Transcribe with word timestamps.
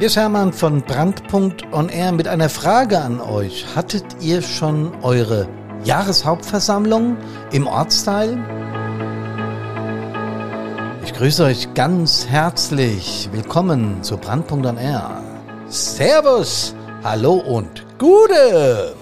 Hier 0.00 0.06
ist 0.06 0.16
Hermann 0.16 0.54
von 0.54 0.80
Brandpunkt 0.80 1.70
on 1.74 1.90
Air 1.90 2.12
mit 2.12 2.26
einer 2.26 2.48
Frage 2.48 2.98
an 2.98 3.20
euch. 3.20 3.66
Hattet 3.76 4.02
ihr 4.22 4.40
schon 4.40 4.94
eure 5.02 5.46
Jahreshauptversammlung 5.84 7.18
im 7.52 7.66
Ortsteil? 7.66 8.38
Ich 11.04 11.12
grüße 11.12 11.44
euch 11.44 11.74
ganz 11.74 12.26
herzlich. 12.26 13.28
Willkommen 13.30 14.02
zu 14.02 14.16
Brandpunkt 14.16 14.64
on 14.64 14.78
Air. 14.78 15.22
Servus, 15.68 16.74
hallo 17.04 17.34
und 17.34 17.84
Gute! 17.98 18.94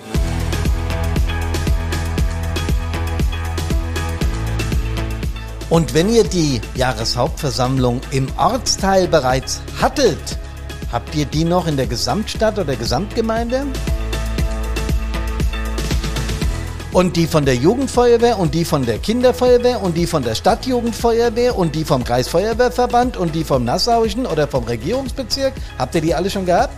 Und 5.70 5.94
wenn 5.94 6.08
ihr 6.08 6.24
die 6.24 6.60
Jahreshauptversammlung 6.74 8.00
im 8.10 8.26
Ortsteil 8.36 9.06
bereits 9.06 9.62
hattet, 9.80 10.36
habt 10.92 11.14
ihr 11.14 11.26
die 11.26 11.44
noch 11.44 11.66
in 11.66 11.76
der 11.76 11.86
Gesamtstadt 11.86 12.58
oder 12.58 12.76
Gesamtgemeinde? 12.76 13.66
Und 16.92 17.16
die 17.16 17.26
von 17.26 17.44
der 17.44 17.54
Jugendfeuerwehr 17.54 18.38
und 18.38 18.54
die 18.54 18.64
von 18.64 18.86
der 18.86 18.98
Kinderfeuerwehr 18.98 19.82
und 19.82 19.96
die 19.96 20.06
von 20.06 20.22
der 20.22 20.34
Stadtjugendfeuerwehr 20.34 21.56
und 21.56 21.74
die 21.74 21.84
vom 21.84 22.02
Kreisfeuerwehrverband 22.02 23.16
und 23.16 23.34
die 23.34 23.44
vom 23.44 23.64
Nassauischen 23.64 24.26
oder 24.26 24.48
vom 24.48 24.64
Regierungsbezirk? 24.64 25.52
Habt 25.78 25.94
ihr 25.94 26.00
die 26.00 26.14
alle 26.14 26.30
schon 26.30 26.46
gehabt? 26.46 26.74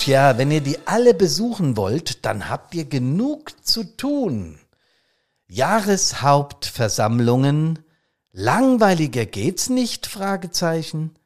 Tja, 0.00 0.36
wenn 0.38 0.50
ihr 0.50 0.62
die 0.62 0.78
alle 0.86 1.14
besuchen 1.14 1.76
wollt, 1.76 2.24
dann 2.24 2.48
habt 2.48 2.74
ihr 2.74 2.86
genug 2.86 3.52
zu 3.64 3.84
tun. 3.84 4.58
Jahreshauptversammlungen. 5.46 7.78
Langweiliger 8.32 9.26
geht's 9.26 9.70
nicht? 9.70 10.06
Fragezeichen. 10.06 11.16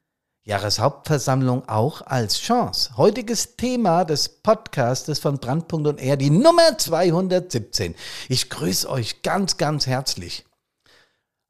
Jahreshauptversammlung 0.45 1.69
auch 1.69 2.01
als 2.01 2.41
Chance. 2.41 2.97
Heutiges 2.97 3.57
Thema 3.57 4.05
des 4.05 4.31
Podcastes 4.31 5.19
von 5.19 5.37
Brandpunkt 5.39 5.87
und 5.87 6.01
R, 6.01 6.17
die 6.17 6.31
Nummer 6.31 6.79
217. 6.79 7.95
Ich 8.31 8.49
grüße 8.49 8.89
euch 8.89 9.21
ganz, 9.21 9.59
ganz 9.59 9.87
herzlich. 9.87 10.47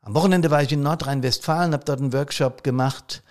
Am 0.01 0.17
Wochenende 0.17 0.51
war 0.51 0.61
ich 0.61 0.73
in 0.73 0.83
Nordrhein-Westfalen, 0.83 1.73
habe 1.73 1.85
dort 1.85 2.01
einen 2.01 2.13
Workshop 2.13 2.65
gemacht 2.65 3.23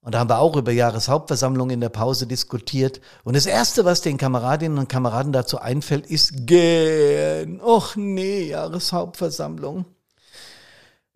und 0.00 0.14
da 0.14 0.20
haben 0.20 0.30
wir 0.30 0.38
auch 0.38 0.56
über 0.56 0.72
Jahreshauptversammlung 0.72 1.68
in 1.68 1.82
der 1.82 1.90
Pause 1.90 2.26
diskutiert. 2.26 3.02
Und 3.24 3.36
das 3.36 3.44
Erste, 3.44 3.84
was 3.84 4.00
den 4.00 4.16
Kameradinnen 4.16 4.78
und 4.78 4.88
Kameraden 4.88 5.32
dazu 5.34 5.58
einfällt, 5.58 6.06
ist 6.06 6.46
gähn. 6.46 7.60
Och 7.60 7.94
nee, 7.96 8.44
Jahreshauptversammlung. 8.44 9.84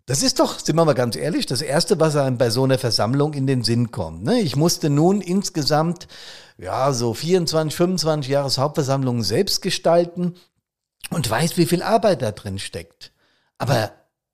Das 0.05 0.21
ist 0.21 0.39
doch, 0.39 0.59
sind 0.59 0.75
wir 0.75 0.83
mal 0.83 0.93
ganz 0.93 1.15
ehrlich, 1.15 1.45
das 1.45 1.61
Erste, 1.61 1.97
was 1.97 2.17
einem 2.17 2.37
bei 2.37 2.49
so 2.49 2.65
einer 2.65 2.77
Versammlung 2.77 3.33
in 3.33 3.47
den 3.47 3.63
Sinn 3.63 3.91
kommt. 3.91 4.23
Ne? 4.23 4.41
Ich 4.41 4.57
musste 4.57 4.89
nun 4.89 5.21
insgesamt, 5.21 6.07
ja, 6.57 6.91
so 6.91 7.13
24, 7.13 7.73
25 7.73 8.29
Jahreshauptversammlungen 8.29 9.23
selbst 9.23 9.61
gestalten 9.61 10.35
und 11.09 11.29
weiß, 11.29 11.55
wie 11.55 11.65
viel 11.65 11.81
Arbeit 11.81 12.21
da 12.21 12.33
drin 12.33 12.59
steckt. 12.59 13.13
Aber 13.57 13.93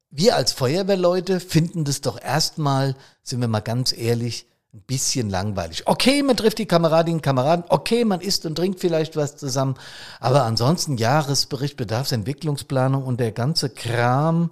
wir 0.10 0.36
als 0.36 0.54
Feuerwehrleute 0.54 1.40
finden 1.40 1.84
das 1.84 2.02
doch 2.02 2.20
erstmal, 2.20 2.96
sind 3.22 3.42
wir 3.42 3.48
mal 3.48 3.60
ganz 3.60 3.94
ehrlich, 3.96 4.48
ein 4.74 4.82
bisschen 4.82 5.30
langweilig. 5.30 5.86
Okay, 5.86 6.24
man 6.24 6.36
trifft 6.36 6.58
die 6.58 6.66
Kameradinnen 6.66 7.20
und 7.20 7.24
Kameraden, 7.24 7.66
okay, 7.70 8.06
man 8.06 8.22
isst 8.22 8.48
und 8.48 8.56
trinkt 8.56 8.80
vielleicht 8.80 9.16
was 9.16 9.38
zusammen, 9.38 9.76
aber 10.20 10.46
ansonsten 10.46 10.98
Jahresbericht, 10.98 11.78
Bedarfsentwicklungsplanung 11.78 13.04
und 13.04 13.20
der 13.20 13.32
ganze 13.32 13.70
Kram, 13.70 14.50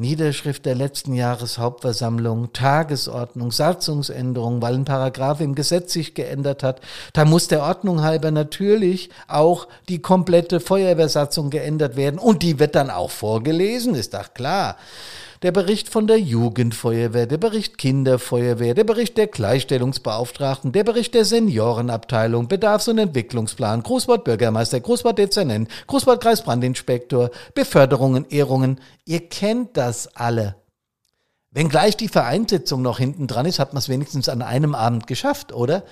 Niederschrift 0.00 0.66
der 0.66 0.74
letzten 0.74 1.14
Jahreshauptversammlung, 1.14 2.52
Tagesordnung, 2.52 3.52
Satzungsänderung, 3.52 4.62
weil 4.62 4.74
ein 4.74 4.84
Paragraph 4.84 5.40
im 5.40 5.54
Gesetz 5.54 5.92
sich 5.92 6.14
geändert 6.14 6.62
hat. 6.62 6.80
Da 7.12 7.24
muss 7.24 7.48
der 7.48 7.62
Ordnung 7.62 8.02
halber 8.02 8.30
natürlich 8.30 9.10
auch 9.28 9.68
die 9.88 10.00
komplette 10.00 10.58
Feuerwehrsatzung 10.58 11.50
geändert 11.50 11.96
werden 11.96 12.18
und 12.18 12.42
die 12.42 12.58
wird 12.58 12.74
dann 12.74 12.90
auch 12.90 13.10
vorgelesen, 13.10 13.94
ist 13.94 14.14
doch 14.14 14.34
klar 14.34 14.76
der 15.42 15.52
Bericht 15.52 15.88
von 15.88 16.06
der 16.06 16.18
Jugendfeuerwehr, 16.18 17.26
der 17.26 17.38
Bericht 17.38 17.78
Kinderfeuerwehr, 17.78 18.74
der 18.74 18.84
Bericht 18.84 19.16
der 19.16 19.26
Gleichstellungsbeauftragten, 19.26 20.72
der 20.72 20.84
Bericht 20.84 21.14
der 21.14 21.24
Seniorenabteilung, 21.24 22.46
Bedarfs- 22.46 22.88
und 22.88 22.98
Entwicklungsplan, 22.98 23.82
Großwort 23.82 24.24
Bürgermeister, 24.24 24.80
Großwort 24.80 25.18
Dezernent, 25.18 25.70
Großwort 25.86 26.22
Kreisbrandinspektor, 26.22 27.30
Beförderungen, 27.54 28.26
Ehrungen. 28.28 28.80
Ihr 29.06 29.28
kennt 29.28 29.78
das 29.78 30.14
alle. 30.14 30.56
Wenngleich 31.52 31.96
die 31.96 32.08
Vereinssitzung 32.08 32.82
noch 32.82 32.98
hinten 32.98 33.26
dran 33.26 33.46
ist, 33.46 33.58
hat 33.58 33.72
man 33.72 33.78
es 33.78 33.88
wenigstens 33.88 34.28
an 34.28 34.42
einem 34.42 34.74
Abend 34.74 35.06
geschafft, 35.06 35.52
oder? 35.52 35.84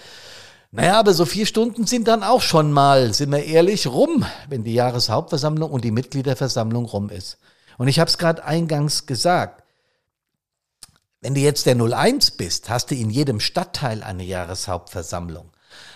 Naja, 0.70 1.00
aber 1.00 1.14
so 1.14 1.24
vier 1.24 1.46
Stunden 1.46 1.86
sind 1.86 2.06
dann 2.06 2.22
auch 2.22 2.42
schon 2.42 2.70
mal, 2.70 3.14
sind 3.14 3.32
wir 3.32 3.42
ehrlich, 3.42 3.86
rum, 3.86 4.26
wenn 4.50 4.62
die 4.62 4.74
Jahreshauptversammlung 4.74 5.70
und 5.70 5.84
die 5.84 5.90
Mitgliederversammlung 5.90 6.84
rum 6.84 7.08
ist. 7.08 7.38
Und 7.78 7.88
ich 7.88 7.98
habe 7.98 8.10
es 8.10 8.18
gerade 8.18 8.44
eingangs 8.44 9.06
gesagt. 9.06 9.62
Wenn 11.20 11.34
du 11.34 11.40
jetzt 11.40 11.66
der 11.66 11.76
01 11.80 12.32
bist, 12.32 12.68
hast 12.68 12.90
du 12.90 12.94
in 12.94 13.10
jedem 13.10 13.40
Stadtteil 13.40 14.02
eine 14.02 14.24
Jahreshauptversammlung. 14.24 15.50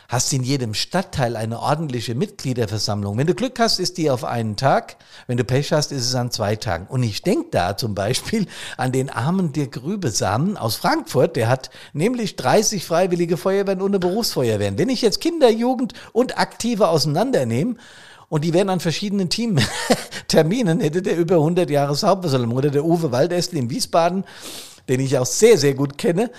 Hast 0.09 0.33
in 0.33 0.43
jedem 0.43 0.75
Stadtteil 0.75 1.37
eine 1.37 1.59
ordentliche 1.59 2.15
Mitgliederversammlung. 2.15 3.17
Wenn 3.17 3.27
du 3.27 3.35
Glück 3.35 3.59
hast, 3.59 3.79
ist 3.79 3.97
die 3.97 4.11
auf 4.11 4.25
einen 4.25 4.57
Tag. 4.57 4.97
Wenn 5.27 5.39
du 5.39 5.45
Pech 5.45 5.73
hast, 5.73 5.91
ist 5.91 6.07
es 6.07 6.15
an 6.15 6.31
zwei 6.31 6.57
Tagen. 6.57 6.87
Und 6.87 7.03
ich 7.03 7.23
denke 7.23 7.49
da 7.51 7.77
zum 7.77 7.95
Beispiel 7.95 8.47
an 8.77 8.93
den 8.93 9.09
armen 9.09 9.53
Dirk 9.53 9.83
Rübesamen 9.83 10.57
aus 10.57 10.77
Frankfurt. 10.77 11.37
Der 11.37 11.49
hat 11.49 11.71
nämlich 11.95 12.37
30 12.37 12.85
freiwillige 12.85 13.37
Feuerwehren 13.37 13.81
eine 13.81 13.99
Berufsfeuerwehren. 13.99 14.77
Wenn 14.77 14.91
ich 14.91 15.03
jetzt 15.03 15.21
Kinder, 15.21 15.49
Jugend 15.51 15.95
und 16.13 16.37
Aktive 16.37 16.89
auseinandernehme, 16.89 17.77
und 18.33 18.45
die 18.45 18.55
werden 18.55 18.71
an 18.71 18.81
verschiedenen 18.81 19.29
Teamterminen, 19.29 20.81
hätte 20.81 21.03
der 21.03 21.19
über 21.19 21.35
100 21.35 21.69
Jahre 21.69 21.95
Hauptversammlung 21.95 22.57
oder 22.57 22.71
der 22.71 22.83
Uwe 22.83 23.13
Waldestel 23.13 23.59
in 23.59 23.69
Wiesbaden, 23.69 24.25
den 24.89 25.01
ich 25.01 25.19
auch 25.19 25.27
sehr, 25.27 25.59
sehr 25.59 25.75
gut 25.75 25.99
kenne, 25.99 26.31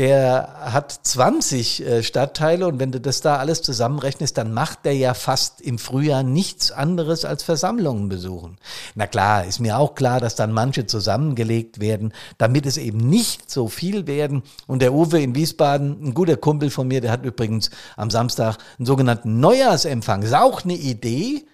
der 0.00 0.72
hat 0.72 0.92
20 0.92 1.84
äh, 1.84 2.02
Stadtteile 2.02 2.66
und 2.66 2.80
wenn 2.80 2.90
du 2.90 3.02
das 3.02 3.20
da 3.20 3.36
alles 3.36 3.60
zusammenrechnest, 3.60 4.38
dann 4.38 4.54
macht 4.54 4.86
der 4.86 4.96
ja 4.96 5.12
fast 5.12 5.60
im 5.60 5.76
Frühjahr 5.76 6.22
nichts 6.22 6.72
anderes 6.72 7.26
als 7.26 7.42
Versammlungen 7.42 8.08
besuchen. 8.08 8.56
Na 8.94 9.06
klar, 9.06 9.44
ist 9.44 9.60
mir 9.60 9.76
auch 9.76 9.94
klar, 9.94 10.18
dass 10.18 10.36
dann 10.36 10.52
manche 10.52 10.86
zusammengelegt 10.86 11.80
werden, 11.80 12.14
damit 12.38 12.64
es 12.64 12.78
eben 12.78 13.10
nicht 13.10 13.50
so 13.50 13.68
viel 13.68 14.06
werden. 14.06 14.42
Und 14.66 14.80
der 14.80 14.94
Uwe 14.94 15.20
in 15.20 15.34
Wiesbaden, 15.34 16.02
ein 16.02 16.14
guter 16.14 16.38
Kumpel 16.38 16.70
von 16.70 16.88
mir, 16.88 17.02
der 17.02 17.12
hat 17.12 17.26
übrigens 17.26 17.68
am 17.98 18.08
Samstag 18.08 18.56
einen 18.78 18.86
sogenannten 18.86 19.38
Neujahrsempfang. 19.38 20.22
Ist 20.22 20.34
auch 20.34 20.64
eine 20.64 20.76
Idee, 20.76 21.44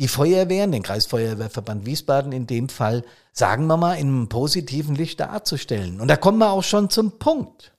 die 0.00 0.08
Feuerwehren, 0.08 0.72
den 0.72 0.82
Kreisfeuerwehrverband 0.82 1.86
Wiesbaden 1.86 2.32
in 2.32 2.48
dem 2.48 2.68
Fall, 2.68 3.04
sagen 3.32 3.68
wir 3.68 3.76
mal, 3.76 3.94
in 3.94 4.08
einem 4.08 4.28
positiven 4.28 4.96
Licht 4.96 5.20
darzustellen. 5.20 6.00
Und 6.00 6.08
da 6.08 6.16
kommen 6.16 6.38
wir 6.38 6.50
auch 6.50 6.64
schon 6.64 6.90
zum 6.90 7.20
Punkt. 7.20 7.71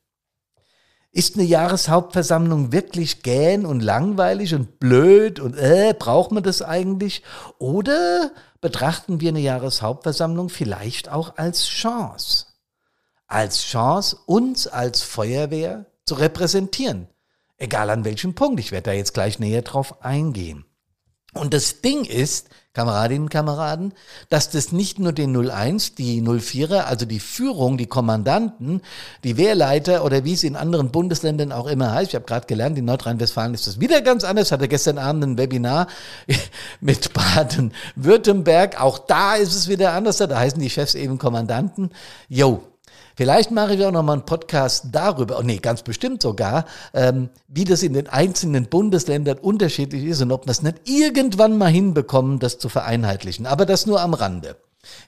Ist 1.15 1.35
eine 1.35 1.43
Jahreshauptversammlung 1.43 2.71
wirklich 2.71 3.21
gähn 3.21 3.67
und 3.67 3.81
langweilig 3.81 4.55
und 4.55 4.79
blöd 4.79 5.39
und 5.39 5.55
äh, 5.55 5.93
braucht 5.97 6.31
man 6.31 6.41
das 6.41 6.63
eigentlich? 6.63 7.21
Oder 7.59 8.31
betrachten 8.61 9.21
wir 9.21 9.29
eine 9.29 9.39
Jahreshauptversammlung 9.39 10.49
vielleicht 10.49 11.09
auch 11.09 11.37
als 11.37 11.67
Chance? 11.67 12.47
Als 13.27 13.61
Chance, 13.61 14.17
uns 14.25 14.65
als 14.65 15.03
Feuerwehr 15.03 15.85
zu 16.07 16.15
repräsentieren. 16.15 17.07
Egal 17.57 17.91
an 17.91 18.05
welchem 18.05 18.33
Punkt. 18.33 18.59
Ich 18.59 18.71
werde 18.71 18.89
da 18.89 18.93
jetzt 18.93 19.13
gleich 19.13 19.37
näher 19.37 19.61
drauf 19.61 20.03
eingehen. 20.03 20.65
Und 21.33 21.53
das 21.53 21.81
Ding 21.81 22.05
ist, 22.05 22.49
Kameradinnen 22.73 23.23
und 23.23 23.29
Kameraden, 23.29 23.93
dass 24.29 24.49
das 24.49 24.71
nicht 24.71 24.97
nur 24.97 25.13
den 25.13 25.35
01, 25.35 25.93
die 25.93 26.21
04er, 26.21 26.85
also 26.85 27.05
die 27.05 27.19
Führung, 27.19 27.77
die 27.77 27.85
Kommandanten, 27.85 28.81
die 29.23 29.37
Wehrleiter 29.37 30.03
oder 30.03 30.23
wie 30.23 30.33
es 30.33 30.43
in 30.43 30.55
anderen 30.55 30.89
Bundesländern 30.89 31.51
auch 31.51 31.67
immer 31.67 31.91
heißt, 31.91 32.09
ich 32.09 32.15
habe 32.15 32.25
gerade 32.25 32.47
gelernt, 32.47 32.77
in 32.77 32.85
Nordrhein-Westfalen 32.85 33.53
ist 33.53 33.67
das 33.67 33.79
wieder 33.79 34.01
ganz 34.01 34.23
anders, 34.23 34.51
hatte 34.51 34.67
gestern 34.67 34.97
Abend 34.97 35.23
ein 35.23 35.37
Webinar 35.37 35.87
mit 36.81 37.13
Baden-Württemberg, 37.13 38.81
auch 38.81 38.97
da 38.97 39.35
ist 39.35 39.53
es 39.53 39.67
wieder 39.67 39.93
anders, 39.93 40.17
da 40.17 40.27
heißen 40.35 40.59
die 40.59 40.71
Chefs 40.71 40.95
eben 40.95 41.19
Kommandanten. 41.19 41.91
Yo, 42.27 42.63
Vielleicht 43.15 43.51
mache 43.51 43.75
ich 43.75 43.85
auch 43.85 43.91
noch 43.91 44.03
mal 44.03 44.13
einen 44.13 44.25
Podcast 44.25 44.85
darüber, 44.91 45.37
oh 45.39 45.43
nee, 45.43 45.57
ganz 45.57 45.83
bestimmt 45.83 46.21
sogar, 46.21 46.65
ähm, 46.93 47.29
wie 47.47 47.63
das 47.63 47.83
in 47.83 47.93
den 47.93 48.09
einzelnen 48.09 48.67
Bundesländern 48.67 49.37
unterschiedlich 49.37 50.05
ist 50.05 50.21
und 50.21 50.31
ob 50.31 50.47
wir 50.47 50.51
es 50.51 50.63
nicht 50.63 50.81
irgendwann 50.85 51.57
mal 51.57 51.69
hinbekommen, 51.69 52.39
das 52.39 52.57
zu 52.57 52.69
vereinheitlichen. 52.69 53.45
Aber 53.45 53.65
das 53.65 53.85
nur 53.85 54.01
am 54.01 54.13
Rande. 54.13 54.55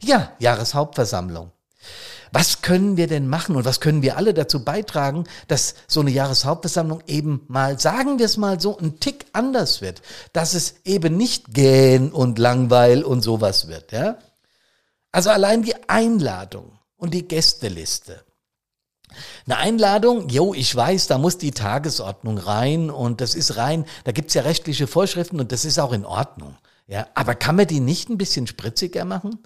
Ja, 0.01 0.31
Jahreshauptversammlung. 0.39 1.51
Was 2.31 2.61
können 2.61 2.97
wir 2.97 3.07
denn 3.07 3.27
machen 3.27 3.55
und 3.55 3.65
was 3.65 3.79
können 3.79 4.01
wir 4.01 4.17
alle 4.17 4.33
dazu 4.33 4.63
beitragen, 4.63 5.23
dass 5.47 5.75
so 5.87 6.01
eine 6.01 6.11
Jahreshauptversammlung 6.11 7.01
eben 7.07 7.45
mal, 7.47 7.79
sagen 7.79 8.19
wir 8.19 8.25
es 8.25 8.37
mal 8.37 8.59
so, 8.59 8.77
ein 8.77 8.99
Tick 8.99 9.25
anders 9.31 9.81
wird, 9.81 10.01
dass 10.33 10.53
es 10.53 10.75
eben 10.83 11.15
nicht 11.15 11.53
gähn 11.53 12.11
und 12.11 12.37
langweil 12.37 13.03
und 13.03 13.21
sowas 13.21 13.67
wird, 13.67 13.91
ja? 13.91 14.17
Also 15.11 15.29
allein 15.29 15.61
die 15.61 15.75
Einladung 15.87 16.74
und 16.97 17.13
die 17.13 17.27
Gästeliste. 17.27 18.23
Eine 19.45 19.57
Einladung, 19.57 20.29
jo, 20.29 20.53
ich 20.53 20.75
weiß, 20.75 21.07
da 21.07 21.17
muss 21.17 21.37
die 21.37 21.51
Tagesordnung 21.51 22.37
rein 22.37 22.89
und 22.89 23.21
das 23.21 23.35
ist 23.35 23.57
rein, 23.57 23.85
da 24.03 24.11
gibt's 24.11 24.33
ja 24.33 24.41
rechtliche 24.41 24.87
Vorschriften 24.87 25.39
und 25.39 25.51
das 25.51 25.65
ist 25.65 25.79
auch 25.79 25.93
in 25.93 26.05
Ordnung. 26.05 26.57
Ja, 26.87 27.07
aber 27.15 27.35
kann 27.35 27.55
man 27.55 27.67
die 27.67 27.79
nicht 27.79 28.09
ein 28.09 28.17
bisschen 28.17 28.47
spritziger 28.47 29.05
machen? 29.05 29.39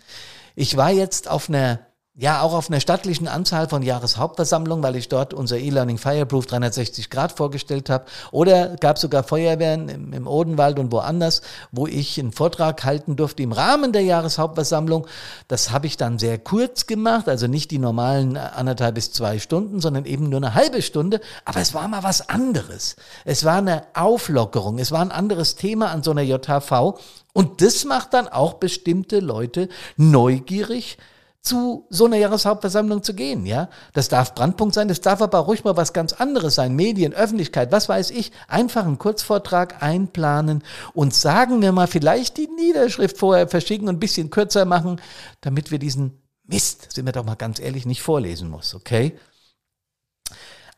Ich 0.56 0.76
war 0.76 0.92
jetzt 0.92 1.30
auf 1.30 1.50
einer 1.50 1.80
ja, 2.20 2.42
auch 2.42 2.54
auf 2.54 2.70
einer 2.70 2.82
stattlichen 2.82 3.30
Anzahl 3.30 3.70
von 3.70 3.82
Jahreshauptversammlungen, 3.82 4.84
weil 4.84 4.98
ich 4.98 5.08
dort 5.08 5.34
unser 5.34 5.58
E-Learning 5.58 5.98
Fireproof 5.98 6.48
360 6.48 7.10
Grad 7.10 7.32
vorgestellt 7.32 7.90
habe. 7.90 8.04
Oder 8.32 8.76
gab 8.76 9.00
sogar 9.00 9.24
Feuerwehren 9.24 9.88
im, 9.88 10.12
im, 10.12 10.28
Odenwald 10.28 10.80
und 10.80 10.92
woanders, 10.92 11.42
wo 11.72 11.88
ich 11.88 12.20
einen 12.20 12.34
Vortrag 12.34 12.84
halten 12.84 13.16
durfte 13.16 13.42
im 13.42 13.54
Rahmen 13.54 13.94
der 13.94 14.02
Jahreshauptversammlung. 14.02 15.08
Das 15.48 15.72
habe 15.72 15.88
ich 15.88 15.96
dann 15.96 16.20
sehr 16.20 16.38
kurz 16.38 16.88
gemacht, 16.88 17.30
also 17.30 17.48
nicht 17.48 17.72
die 17.72 17.80
normalen 17.80 18.36
anderthalb 18.36 18.96
bis 18.96 19.14
zwei 19.14 19.40
Stunden, 19.40 19.80
sondern 19.80 20.04
eben 20.04 20.28
nur 20.28 20.42
eine 20.42 20.56
halbe 20.56 20.82
Stunde. 20.82 21.22
Aber 21.46 21.62
es 21.62 21.74
war 21.74 21.88
mal 21.88 22.04
was 22.04 22.28
anderes. 22.28 22.98
Es 23.24 23.46
war 23.46 23.60
eine 23.60 23.84
Auflockerung, 23.94 24.80
es 24.80 24.92
war 24.92 25.00
ein 25.00 25.14
anderes 25.14 25.56
Thema 25.56 25.90
an 25.92 26.04
so 26.04 26.12
einer 26.12 26.24
JHV. 26.24 27.00
Und 27.32 27.62
das 27.62 27.86
macht 27.86 28.14
dann 28.14 28.28
auch 28.28 28.56
bestimmte 28.56 29.22
Leute 29.22 29.70
neugierig, 29.96 30.98
zu 31.42 31.88
so 31.90 32.06
einer 32.06 32.18
Jahreshauptversammlung 32.18 33.02
zu 33.02 33.14
gehen, 33.14 33.46
ja. 33.46 33.70
Das 33.94 34.10
darf 34.10 34.36
Brandpunkt 34.36 34.76
sein, 34.76 34.90
das 34.90 35.02
darf 35.02 35.22
aber 35.22 35.40
ruhig 35.40 35.64
mal 35.64 35.78
was 35.78 35.94
ganz 35.94 36.14
anderes 36.14 36.56
sein. 36.56 36.76
Medien, 36.76 37.14
Öffentlichkeit, 37.14 37.72
was 37.72 37.88
weiß 37.88 38.12
ich. 38.12 38.32
Einfach 38.48 38.86
einen 38.86 38.98
Kurzvortrag 38.98 39.82
einplanen 39.82 40.64
und 40.94 41.14
sagen 41.14 41.62
wir 41.62 41.72
mal 41.72 41.88
vielleicht 41.88 42.38
die 42.38 42.48
Niederschrift 42.48 43.18
vorher 43.18 43.48
verschicken 43.48 43.88
und 43.88 43.96
ein 43.96 44.00
bisschen 44.00 44.30
kürzer 44.30 44.66
machen, 44.66 45.02
damit 45.42 45.72
wir 45.72 45.80
diesen 45.80 46.22
Mist, 46.44 46.92
sind 46.94 47.06
wir 47.06 47.14
doch 47.14 47.26
mal 47.26 47.36
ganz 47.36 47.60
ehrlich, 47.60 47.86
nicht 47.86 48.02
vorlesen 48.02 48.50
muss, 48.50 48.76
okay? 48.76 49.18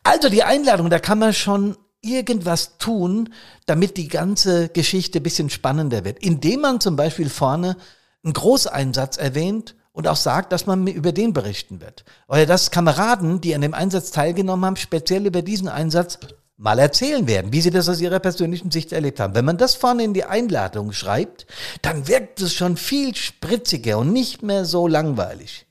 Also 0.04 0.28
die 0.28 0.42
Einladung, 0.42 0.90
da 0.90 0.98
kann 0.98 1.18
man 1.18 1.32
schon 1.32 1.76
irgendwas 2.02 2.78
tun, 2.78 3.32
damit 3.66 3.96
die 3.96 4.08
ganze 4.08 4.68
Geschichte 4.68 5.20
ein 5.20 5.22
bisschen 5.22 5.50
spannender 5.50 6.04
wird. 6.04 6.18
Indem 6.18 6.60
man 6.60 6.80
zum 6.80 6.96
Beispiel 6.96 7.30
vorne 7.30 7.76
einen 8.24 8.32
Großeinsatz 8.32 9.16
erwähnt 9.16 9.74
und 9.92 10.08
auch 10.08 10.16
sagt, 10.16 10.52
dass 10.52 10.66
man 10.66 10.86
über 10.86 11.12
den 11.12 11.32
berichten 11.32 11.80
wird. 11.80 12.04
Oder 12.28 12.46
dass 12.46 12.70
Kameraden, 12.70 13.40
die 13.40 13.54
an 13.54 13.60
dem 13.60 13.74
Einsatz 13.74 14.10
teilgenommen 14.10 14.64
haben, 14.64 14.76
speziell 14.76 15.26
über 15.26 15.42
diesen 15.42 15.68
Einsatz 15.68 16.18
mal 16.56 16.78
erzählen 16.78 17.26
werden, 17.26 17.52
wie 17.52 17.60
sie 17.60 17.70
das 17.70 17.88
aus 17.88 18.00
ihrer 18.00 18.20
persönlichen 18.20 18.70
Sicht 18.70 18.92
erlebt 18.92 19.20
haben. 19.20 19.34
Wenn 19.34 19.44
man 19.44 19.58
das 19.58 19.74
vorne 19.74 20.04
in 20.04 20.14
die 20.14 20.24
Einladung 20.24 20.92
schreibt, 20.92 21.46
dann 21.82 22.08
wirkt 22.08 22.40
es 22.40 22.54
schon 22.54 22.76
viel 22.76 23.14
spritziger 23.16 23.98
und 23.98 24.12
nicht 24.12 24.42
mehr 24.42 24.64
so 24.64 24.86
langweilig. 24.86 25.66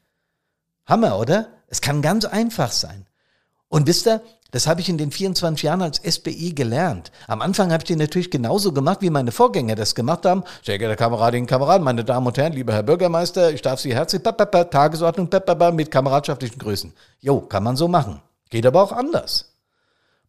Hammer, 0.85 1.17
oder? 1.17 1.47
Es 1.67 1.81
kann 1.81 2.01
ganz 2.01 2.25
einfach 2.25 2.71
sein. 2.71 3.07
Und 3.69 3.87
wisst 3.87 4.05
ihr, 4.05 4.21
das 4.51 4.67
habe 4.67 4.81
ich 4.81 4.89
in 4.89 4.97
den 4.97 5.11
24 5.11 5.63
Jahren 5.63 5.81
als 5.81 5.97
SBI 5.97 6.53
gelernt. 6.53 7.11
Am 7.27 7.41
Anfang 7.41 7.71
habe 7.71 7.83
ich 7.83 7.87
den 7.87 7.99
natürlich 7.99 8.29
genauso 8.29 8.73
gemacht, 8.73 8.97
wie 9.01 9.09
meine 9.09 9.31
Vorgänger 9.31 9.75
das 9.75 9.95
gemacht 9.95 10.25
haben. 10.25 10.43
Sehr 10.63 10.77
geehrte 10.77 10.97
Kameradinnen 10.97 11.43
und 11.43 11.49
Kameraden, 11.49 11.83
meine 11.83 12.03
Damen 12.03 12.27
und 12.27 12.37
Herren, 12.37 12.53
lieber 12.53 12.73
Herr 12.73 12.83
Bürgermeister, 12.83 13.51
ich 13.51 13.61
darf 13.61 13.79
Sie 13.79 13.95
herzlich, 13.95 14.21
Tagesordnung, 14.21 15.29
mit 15.73 15.89
kameradschaftlichen 15.89 16.59
Grüßen. 16.59 16.93
Jo, 17.21 17.39
kann 17.41 17.63
man 17.63 17.77
so 17.77 17.87
machen. 17.87 18.21
Geht 18.49 18.65
aber 18.65 18.83
auch 18.83 18.91
anders. 18.91 19.53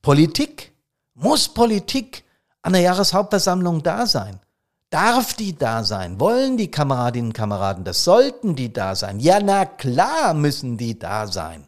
Politik. 0.01 0.73
Muss 1.15 1.49
Politik 1.49 2.25
an 2.63 2.73
der 2.73 2.83
Jahreshauptversammlung 2.83 3.83
da 3.83 4.07
sein? 4.07 4.41
Darf 4.89 5.35
die 5.35 5.57
da 5.57 5.85
sein? 5.85 6.21
Wollen 6.21 6.57
die 6.57 6.71
Kameradinnen 6.71 7.31
und 7.31 7.35
Kameraden 7.35 7.85
das? 7.85 8.05
Sollten 8.05 8.55
die 8.55 8.73
da 8.73 8.95
sein? 8.95 9.21
Ja, 9.21 9.41
na 9.43 9.65
klar 9.65 10.33
müssen 10.33 10.77
die 10.77 10.99
da 10.99 11.27
sein. 11.27 11.67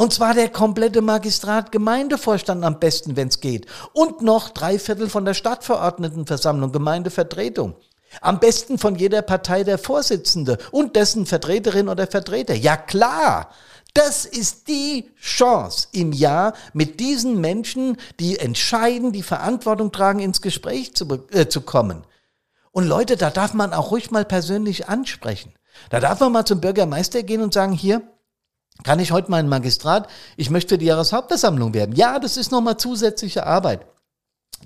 Und 0.00 0.14
zwar 0.14 0.32
der 0.32 0.48
komplette 0.48 1.02
Magistrat 1.02 1.72
Gemeindevorstand 1.72 2.64
am 2.64 2.80
besten, 2.80 3.16
wenn 3.16 3.28
es 3.28 3.40
geht. 3.40 3.66
Und 3.92 4.22
noch 4.22 4.48
drei 4.48 4.78
Viertel 4.78 5.10
von 5.10 5.26
der 5.26 5.34
Stadtverordnetenversammlung, 5.34 6.72
Gemeindevertretung. 6.72 7.74
Am 8.22 8.40
besten 8.40 8.78
von 8.78 8.94
jeder 8.94 9.20
Partei 9.20 9.62
der 9.62 9.76
Vorsitzende 9.76 10.56
und 10.70 10.96
dessen 10.96 11.26
Vertreterin 11.26 11.90
oder 11.90 12.06
Vertreter. 12.06 12.54
Ja 12.54 12.78
klar, 12.78 13.50
das 13.92 14.24
ist 14.24 14.68
die 14.68 15.10
Chance 15.20 15.88
im 15.92 16.14
Jahr, 16.14 16.54
mit 16.72 16.98
diesen 16.98 17.38
Menschen, 17.38 17.98
die 18.20 18.38
entscheiden, 18.38 19.12
die 19.12 19.22
Verantwortung 19.22 19.92
tragen, 19.92 20.20
ins 20.20 20.40
Gespräch 20.40 20.94
zu, 20.94 21.26
äh, 21.30 21.48
zu 21.48 21.60
kommen. 21.60 22.04
Und 22.72 22.86
Leute, 22.86 23.18
da 23.18 23.28
darf 23.28 23.52
man 23.52 23.74
auch 23.74 23.90
ruhig 23.90 24.10
mal 24.10 24.24
persönlich 24.24 24.88
ansprechen. 24.88 25.52
Da 25.90 26.00
darf 26.00 26.20
man 26.20 26.32
mal 26.32 26.46
zum 26.46 26.62
Bürgermeister 26.62 27.22
gehen 27.22 27.42
und 27.42 27.52
sagen, 27.52 27.74
hier, 27.74 28.00
kann 28.82 28.98
ich 28.98 29.12
heute 29.12 29.30
mal 29.30 29.40
in 29.40 29.48
Magistrat, 29.48 30.08
ich 30.36 30.50
möchte 30.50 30.78
die 30.78 30.86
Jahreshauptversammlung 30.86 31.74
werden. 31.74 31.94
Ja, 31.94 32.18
das 32.18 32.36
ist 32.36 32.50
nochmal 32.50 32.76
zusätzliche 32.76 33.46
Arbeit. 33.46 33.86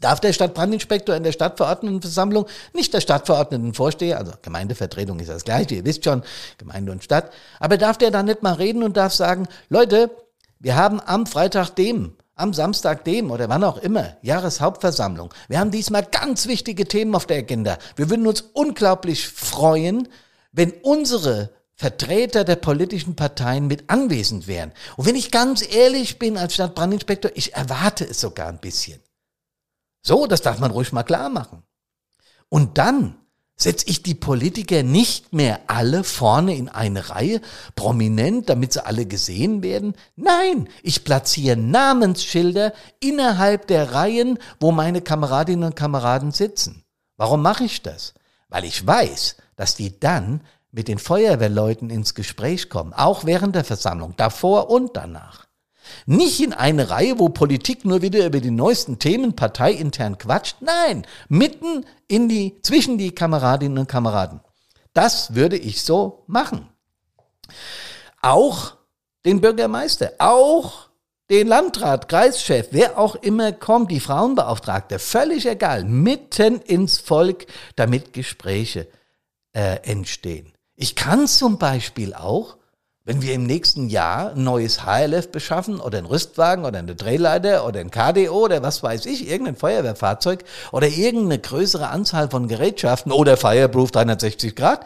Darf 0.01 0.21
der 0.21 0.33
Stadtbrandinspektor 0.33 1.15
in 1.15 1.23
der 1.23 1.33
Stadtverordnetenversammlung, 1.33 2.47
nicht 2.73 2.93
der 2.93 3.01
Stadtverordnetenvorsteher, 3.01 4.19
also 4.19 4.33
Gemeindevertretung 4.43 5.21
ist 5.21 5.29
das 5.29 5.45
gleiche, 5.45 5.77
ihr 5.77 5.85
wisst 5.85 6.05
schon, 6.05 6.23
Gemeinde 6.59 6.91
und 6.91 7.05
Stadt, 7.05 7.33
aber 7.61 7.79
darf 7.79 7.97
der 7.97 8.11
dann 8.11 8.27
nicht 8.27 8.43
mal 8.43 8.55
reden 8.55 8.83
und 8.83 8.97
darf 8.97 9.13
sagen, 9.13 9.47
Leute, 9.69 10.11
wir 10.59 10.75
haben 10.75 11.01
am 11.01 11.27
Freitag 11.27 11.71
dem, 11.71 12.17
am 12.35 12.53
Samstag 12.53 13.05
dem 13.05 13.31
oder 13.31 13.49
wann 13.49 13.63
auch 13.63 13.79
immer, 13.79 14.17
Jahreshauptversammlung. 14.23 15.33
Wir 15.49 15.61
haben 15.61 15.71
diesmal 15.71 16.03
ganz 16.03 16.49
wichtige 16.49 16.87
Themen 16.87 17.15
auf 17.15 17.27
der 17.27 17.39
Agenda. 17.39 17.79
Wir 17.95 18.11
würden 18.11 18.27
uns 18.27 18.41
unglaublich 18.41 19.29
freuen, 19.29 20.09
wenn 20.51 20.73
unsere 20.83 21.51
Vertreter 21.77 22.45
der 22.45 22.57
politischen 22.57 23.17
Parteien 23.17 23.67
mit 23.67 23.91
anwesend 23.91 24.47
wären. 24.47 24.73
Und 24.97 25.07
wenn 25.07 25.17
ich 25.17 25.31
ganz 25.31 25.67
ehrlich 25.75 26.19
bin 26.19 26.39
als 26.39 26.55
Stadtbrandinspektor, 26.55 27.33
ich 27.35 27.55
erwarte 27.55 28.05
es 28.05 28.21
sogar 28.21 28.49
ein 28.49 28.61
bisschen. 28.61 29.01
So, 30.03 30.27
das 30.27 30.43
darf 30.43 30.61
man 30.61 30.71
ruhig 30.71 30.93
mal 30.93 31.03
klar 31.03 31.31
machen. 31.31 31.63
Und 32.49 32.79
dann 32.79 33.17
setze 33.57 33.87
ich 33.89 34.03
die 34.03 34.15
Politiker 34.15 34.83
nicht 34.83 35.33
mehr 35.33 35.61
alle 35.69 36.05
vorne 36.05 36.57
in 36.57 36.69
eine 36.69 37.11
Reihe, 37.11 37.41
prominent, 37.77 38.49
damit 38.49 38.73
sie 38.73 38.85
alle 38.85 39.07
gesehen 39.07 39.63
werden. 39.63 39.95
Nein, 40.17 40.69
ich 40.83 41.05
platziere 41.05 41.57
Namensschilder 41.57 42.73
innerhalb 43.01 43.67
der 43.69 43.93
Reihen, 43.93 44.39
wo 44.61 44.73
meine 44.73 45.03
Kameradinnen 45.03 45.65
und 45.65 45.77
Kameraden 45.77 46.33
sitzen. 46.33 46.85
Warum 47.17 47.43
mache 47.43 47.65
ich 47.65 47.83
das? 47.83 48.15
Weil 48.49 48.65
ich 48.65 48.85
weiß, 48.87 49.37
dass 49.57 49.77
die 49.77 49.99
dann 50.01 50.41
mit 50.75 50.89
den 50.89 50.99
Feuerwehrleuten 50.99 51.89
ins 51.89 52.15
Gespräch 52.15 52.69
kommen, 52.69 52.93
auch 52.93 53.25
während 53.25 53.55
der 53.55 53.65
Versammlung, 53.65 54.15
davor 54.17 54.71
und 54.71 54.97
danach. 54.97 55.47
Nicht 56.07 56.43
in 56.43 56.53
eine 56.53 56.91
Reihe, 56.91 57.19
wo 57.19 57.29
Politik 57.29 57.85
nur 57.85 58.03
wieder 58.03 58.27
über 58.27 58.41
die 58.41 58.51
neuesten 58.51 58.99
Themen 58.99 59.37
parteiintern 59.37 60.19
quatscht, 60.19 60.57
nein, 60.61 61.07
mitten 61.29 61.85
in 62.09 62.29
die, 62.29 62.61
zwischen 62.63 62.99
die 62.99 63.15
Kameradinnen 63.15 63.79
und 63.79 63.89
Kameraden. 63.89 64.41
Das 64.95 65.35
würde 65.35 65.57
ich 65.57 65.83
so 65.83 66.25
machen. 66.27 66.69
Auch 68.21 68.75
den 69.25 69.41
Bürgermeister, 69.41 70.13
auch 70.19 70.89
den 71.31 71.47
Landrat, 71.47 72.09
Kreischef, 72.09 72.69
wer 72.73 72.99
auch 72.99 73.15
immer 73.17 73.53
kommt, 73.53 73.91
die 73.91 74.01
Frauenbeauftragte, 74.01 74.99
völlig 74.99 75.47
egal, 75.47 75.85
mitten 75.85 76.61
ins 76.63 76.99
Volk, 76.99 77.47
damit 77.77 78.13
Gespräche 78.13 78.89
äh, 79.53 79.77
entstehen. 79.89 80.54
Ich 80.77 80.97
kann 80.97 81.29
zum 81.29 81.59
Beispiel 81.59 82.15
auch, 82.15 82.57
wenn 83.05 83.23
wir 83.23 83.35
im 83.35 83.47
nächsten 83.47 83.89
Jahr 83.91 84.33
ein 84.33 84.43
neues 84.43 84.85
HLF 84.85 85.31
beschaffen 85.31 85.79
oder 85.79 85.99
einen 85.99 86.07
Rüstwagen 86.07 86.65
oder 86.65 86.79
eine 86.79 86.97
Drehleiter 86.97 87.67
oder 87.67 87.81
ein 87.81 87.91
KDO 87.91 88.45
oder 88.45 88.63
was 88.63 88.83
weiß 88.83 89.07
ich, 89.07 89.29
irgendein 89.29 89.57
Feuerwehrfahrzeug 89.57 90.43
oder 90.73 90.89
irgendeine 90.89 91.39
größere 91.39 91.89
Anzahl 91.89 92.29
von 92.29 92.49
Gerätschaften 92.49 93.13
oder 93.13 93.37
Fireproof 93.37 93.93
360 93.93 94.57
Grad, 94.57 94.85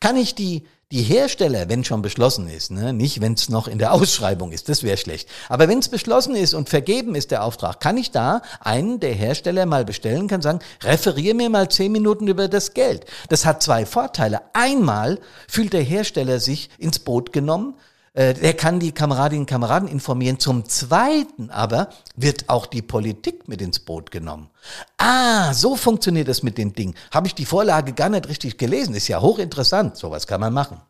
kann 0.00 0.16
ich 0.16 0.34
die 0.34 0.66
die 0.92 1.02
Hersteller, 1.02 1.68
wenn 1.68 1.82
schon 1.82 2.00
beschlossen 2.00 2.48
ist, 2.48 2.70
ne, 2.70 2.92
nicht 2.92 3.20
wenn 3.20 3.32
es 3.32 3.48
noch 3.48 3.66
in 3.66 3.78
der 3.78 3.92
Ausschreibung 3.92 4.52
ist, 4.52 4.68
das 4.68 4.84
wäre 4.84 4.96
schlecht. 4.96 5.28
Aber 5.48 5.66
wenn 5.66 5.80
es 5.80 5.88
beschlossen 5.88 6.36
ist 6.36 6.54
und 6.54 6.68
vergeben 6.68 7.16
ist 7.16 7.32
der 7.32 7.42
Auftrag, 7.42 7.80
kann 7.80 7.96
ich 7.96 8.12
da 8.12 8.40
einen 8.60 9.00
der 9.00 9.12
Hersteller 9.12 9.66
mal 9.66 9.84
bestellen, 9.84 10.28
kann 10.28 10.42
sagen, 10.42 10.60
referier 10.84 11.34
mir 11.34 11.50
mal 11.50 11.68
zehn 11.68 11.90
Minuten 11.90 12.28
über 12.28 12.46
das 12.46 12.72
Geld. 12.72 13.04
Das 13.28 13.44
hat 13.44 13.64
zwei 13.64 13.84
Vorteile. 13.84 14.42
Einmal 14.52 15.18
fühlt 15.48 15.72
der 15.72 15.82
Hersteller 15.82 16.38
sich 16.38 16.70
ins 16.78 17.00
Boot 17.00 17.32
genommen, 17.32 17.74
der 18.16 18.54
kann 18.54 18.80
die 18.80 18.92
Kameradinnen 18.92 19.42
und 19.42 19.50
Kameraden 19.50 19.88
informieren. 19.88 20.38
Zum 20.38 20.66
Zweiten 20.68 21.50
aber 21.50 21.90
wird 22.16 22.48
auch 22.48 22.64
die 22.64 22.80
Politik 22.80 23.46
mit 23.46 23.60
ins 23.60 23.78
Boot 23.78 24.10
genommen. 24.10 24.48
Ah, 24.96 25.52
so 25.52 25.76
funktioniert 25.76 26.26
das 26.26 26.42
mit 26.42 26.56
dem 26.56 26.72
Ding. 26.72 26.94
Habe 27.12 27.26
ich 27.26 27.34
die 27.34 27.44
Vorlage 27.44 27.92
gar 27.92 28.08
nicht 28.08 28.28
richtig 28.28 28.56
gelesen. 28.56 28.94
Ist 28.94 29.08
ja 29.08 29.20
hochinteressant. 29.20 29.96
Sowas 29.96 30.26
kann 30.26 30.40
man 30.40 30.54
machen. 30.54 30.80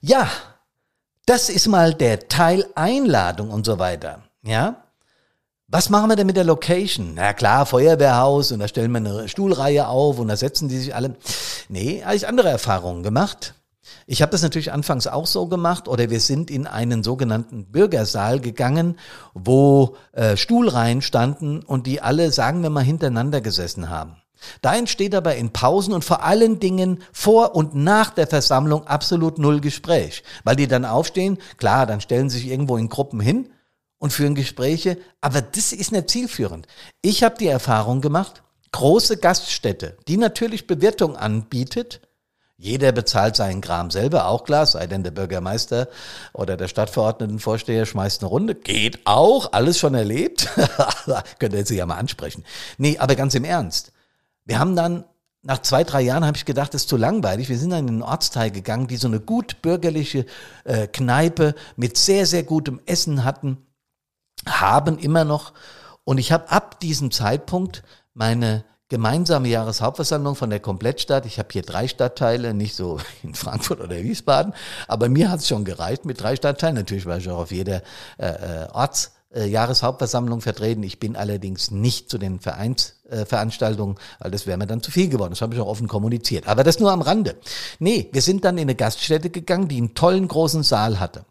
Ja, 0.00 0.28
das 1.26 1.48
ist 1.48 1.68
mal 1.68 1.94
der 1.94 2.28
Teil 2.28 2.66
Einladung 2.74 3.50
und 3.50 3.64
so 3.64 3.78
weiter. 3.78 4.22
Ja, 4.42 4.82
was 5.68 5.88
machen 5.88 6.10
wir 6.10 6.16
denn 6.16 6.26
mit 6.26 6.36
der 6.36 6.44
Location? 6.44 7.12
Na 7.14 7.32
klar, 7.32 7.64
Feuerwehrhaus 7.64 8.52
und 8.52 8.58
da 8.58 8.68
stellen 8.68 8.90
wir 8.90 8.98
eine 8.98 9.26
Stuhlreihe 9.26 9.88
auf 9.88 10.18
und 10.18 10.28
da 10.28 10.36
setzen 10.36 10.68
die 10.68 10.76
sich 10.76 10.94
alle. 10.94 11.16
Nee, 11.70 12.02
habe 12.04 12.14
ich 12.14 12.28
andere 12.28 12.50
Erfahrungen 12.50 13.02
gemacht. 13.02 13.54
Ich 14.06 14.22
habe 14.22 14.32
das 14.32 14.42
natürlich 14.42 14.72
anfangs 14.72 15.06
auch 15.06 15.26
so 15.26 15.46
gemacht 15.46 15.88
oder 15.88 16.08
wir 16.10 16.20
sind 16.20 16.50
in 16.50 16.66
einen 16.66 17.02
sogenannten 17.02 17.66
Bürgersaal 17.66 18.40
gegangen, 18.40 18.98
wo 19.34 19.96
äh, 20.12 20.36
Stuhlreihen 20.36 21.02
standen 21.02 21.62
und 21.62 21.86
die 21.86 22.00
alle, 22.00 22.30
sagen 22.30 22.62
wir 22.62 22.70
mal, 22.70 22.84
hintereinander 22.84 23.40
gesessen 23.40 23.90
haben. 23.90 24.16
Da 24.60 24.74
entsteht 24.76 25.14
aber 25.14 25.36
in 25.36 25.52
Pausen 25.52 25.94
und 25.94 26.04
vor 26.04 26.24
allen 26.24 26.58
Dingen 26.58 27.02
vor 27.12 27.54
und 27.54 27.74
nach 27.74 28.10
der 28.10 28.26
Versammlung 28.26 28.86
absolut 28.86 29.38
null 29.38 29.60
Gespräch, 29.60 30.22
weil 30.44 30.56
die 30.56 30.66
dann 30.66 30.84
aufstehen, 30.84 31.38
klar, 31.58 31.86
dann 31.86 32.00
stellen 32.00 32.28
sie 32.28 32.38
sich 32.38 32.48
irgendwo 32.48 32.76
in 32.76 32.88
Gruppen 32.88 33.20
hin 33.20 33.50
und 33.98 34.12
führen 34.12 34.34
Gespräche, 34.34 34.98
aber 35.20 35.42
das 35.42 35.72
ist 35.72 35.92
nicht 35.92 36.10
zielführend. 36.10 36.66
Ich 37.02 37.22
habe 37.22 37.38
die 37.38 37.46
Erfahrung 37.46 38.00
gemacht, 38.00 38.42
große 38.72 39.18
Gaststätte, 39.18 39.96
die 40.08 40.16
natürlich 40.16 40.66
Bewirtung 40.66 41.16
anbietet, 41.16 42.00
jeder 42.62 42.92
bezahlt 42.92 43.34
seinen 43.34 43.60
Kram 43.60 43.90
selber, 43.90 44.28
auch 44.28 44.44
klar, 44.44 44.66
sei 44.66 44.86
denn 44.86 45.02
der 45.02 45.10
Bürgermeister 45.10 45.88
oder 46.32 46.56
der 46.56 46.68
Stadtverordnetenvorsteher 46.68 47.86
schmeißt 47.86 48.22
eine 48.22 48.28
Runde. 48.28 48.54
Geht 48.54 49.04
auch, 49.04 49.52
alles 49.52 49.80
schon 49.80 49.96
erlebt. 49.96 50.48
Könnt 51.40 51.54
ihr 51.54 51.66
sie 51.66 51.76
ja 51.76 51.86
mal 51.86 51.96
ansprechen. 51.96 52.44
Nee, 52.78 52.98
aber 52.98 53.16
ganz 53.16 53.34
im 53.34 53.42
Ernst. 53.42 53.90
Wir 54.44 54.60
haben 54.60 54.76
dann, 54.76 55.02
nach 55.42 55.60
zwei, 55.62 55.82
drei 55.82 56.02
Jahren 56.02 56.24
habe 56.24 56.36
ich 56.36 56.44
gedacht, 56.44 56.72
das 56.72 56.82
ist 56.82 56.88
zu 56.88 56.96
langweilig. 56.96 57.48
Wir 57.48 57.58
sind 57.58 57.70
dann 57.70 57.80
in 57.80 57.94
einen 57.94 58.02
Ortsteil 58.02 58.52
gegangen, 58.52 58.86
die 58.86 58.96
so 58.96 59.08
eine 59.08 59.18
gut 59.18 59.60
bürgerliche 59.60 60.24
äh, 60.62 60.86
Kneipe 60.86 61.56
mit 61.74 61.98
sehr, 61.98 62.26
sehr 62.26 62.44
gutem 62.44 62.80
Essen 62.86 63.24
hatten, 63.24 63.66
haben 64.46 64.98
immer 64.98 65.24
noch. 65.24 65.52
Und 66.04 66.18
ich 66.18 66.30
habe 66.30 66.48
ab 66.48 66.78
diesem 66.78 67.10
Zeitpunkt 67.10 67.82
meine 68.14 68.64
gemeinsame 68.92 69.48
Jahreshauptversammlung 69.48 70.34
von 70.34 70.50
der 70.50 70.60
Komplettstadt. 70.60 71.24
Ich 71.24 71.38
habe 71.38 71.48
hier 71.50 71.62
drei 71.62 71.88
Stadtteile, 71.88 72.52
nicht 72.52 72.76
so 72.76 72.98
in 73.22 73.34
Frankfurt 73.34 73.80
oder 73.80 73.96
Wiesbaden, 73.96 74.52
aber 74.86 75.08
mir 75.08 75.30
hat 75.30 75.40
es 75.40 75.48
schon 75.48 75.64
gereicht 75.64 76.04
mit 76.04 76.20
drei 76.20 76.36
Stadtteilen. 76.36 76.74
Natürlich 76.74 77.06
war 77.06 77.16
ich 77.16 77.30
auch 77.30 77.38
auf 77.38 77.52
jeder 77.52 77.80
äh, 78.18 78.26
äh 78.26 78.68
Orts 78.70 79.12
äh, 79.34 79.46
Jahreshauptversammlung 79.46 80.42
vertreten. 80.42 80.82
Ich 80.82 81.00
bin 81.00 81.16
allerdings 81.16 81.70
nicht 81.70 82.10
zu 82.10 82.18
den 82.18 82.38
Vereinsveranstaltungen, 82.38 83.96
äh, 83.96 84.24
weil 84.24 84.30
das 84.30 84.46
wäre 84.46 84.58
mir 84.58 84.66
dann 84.66 84.82
zu 84.82 84.90
viel 84.90 85.08
geworden. 85.08 85.30
Das 85.30 85.40
habe 85.40 85.54
ich 85.54 85.60
auch 85.62 85.68
offen 85.68 85.88
kommuniziert. 85.88 86.46
Aber 86.46 86.62
das 86.62 86.78
nur 86.78 86.92
am 86.92 87.00
Rande. 87.00 87.36
Nee, 87.78 88.10
wir 88.12 88.20
sind 88.20 88.44
dann 88.44 88.58
in 88.58 88.64
eine 88.64 88.74
Gaststätte 88.74 89.30
gegangen, 89.30 89.68
die 89.68 89.78
einen 89.78 89.94
tollen 89.94 90.28
großen 90.28 90.64
Saal 90.64 91.00
hatte. 91.00 91.24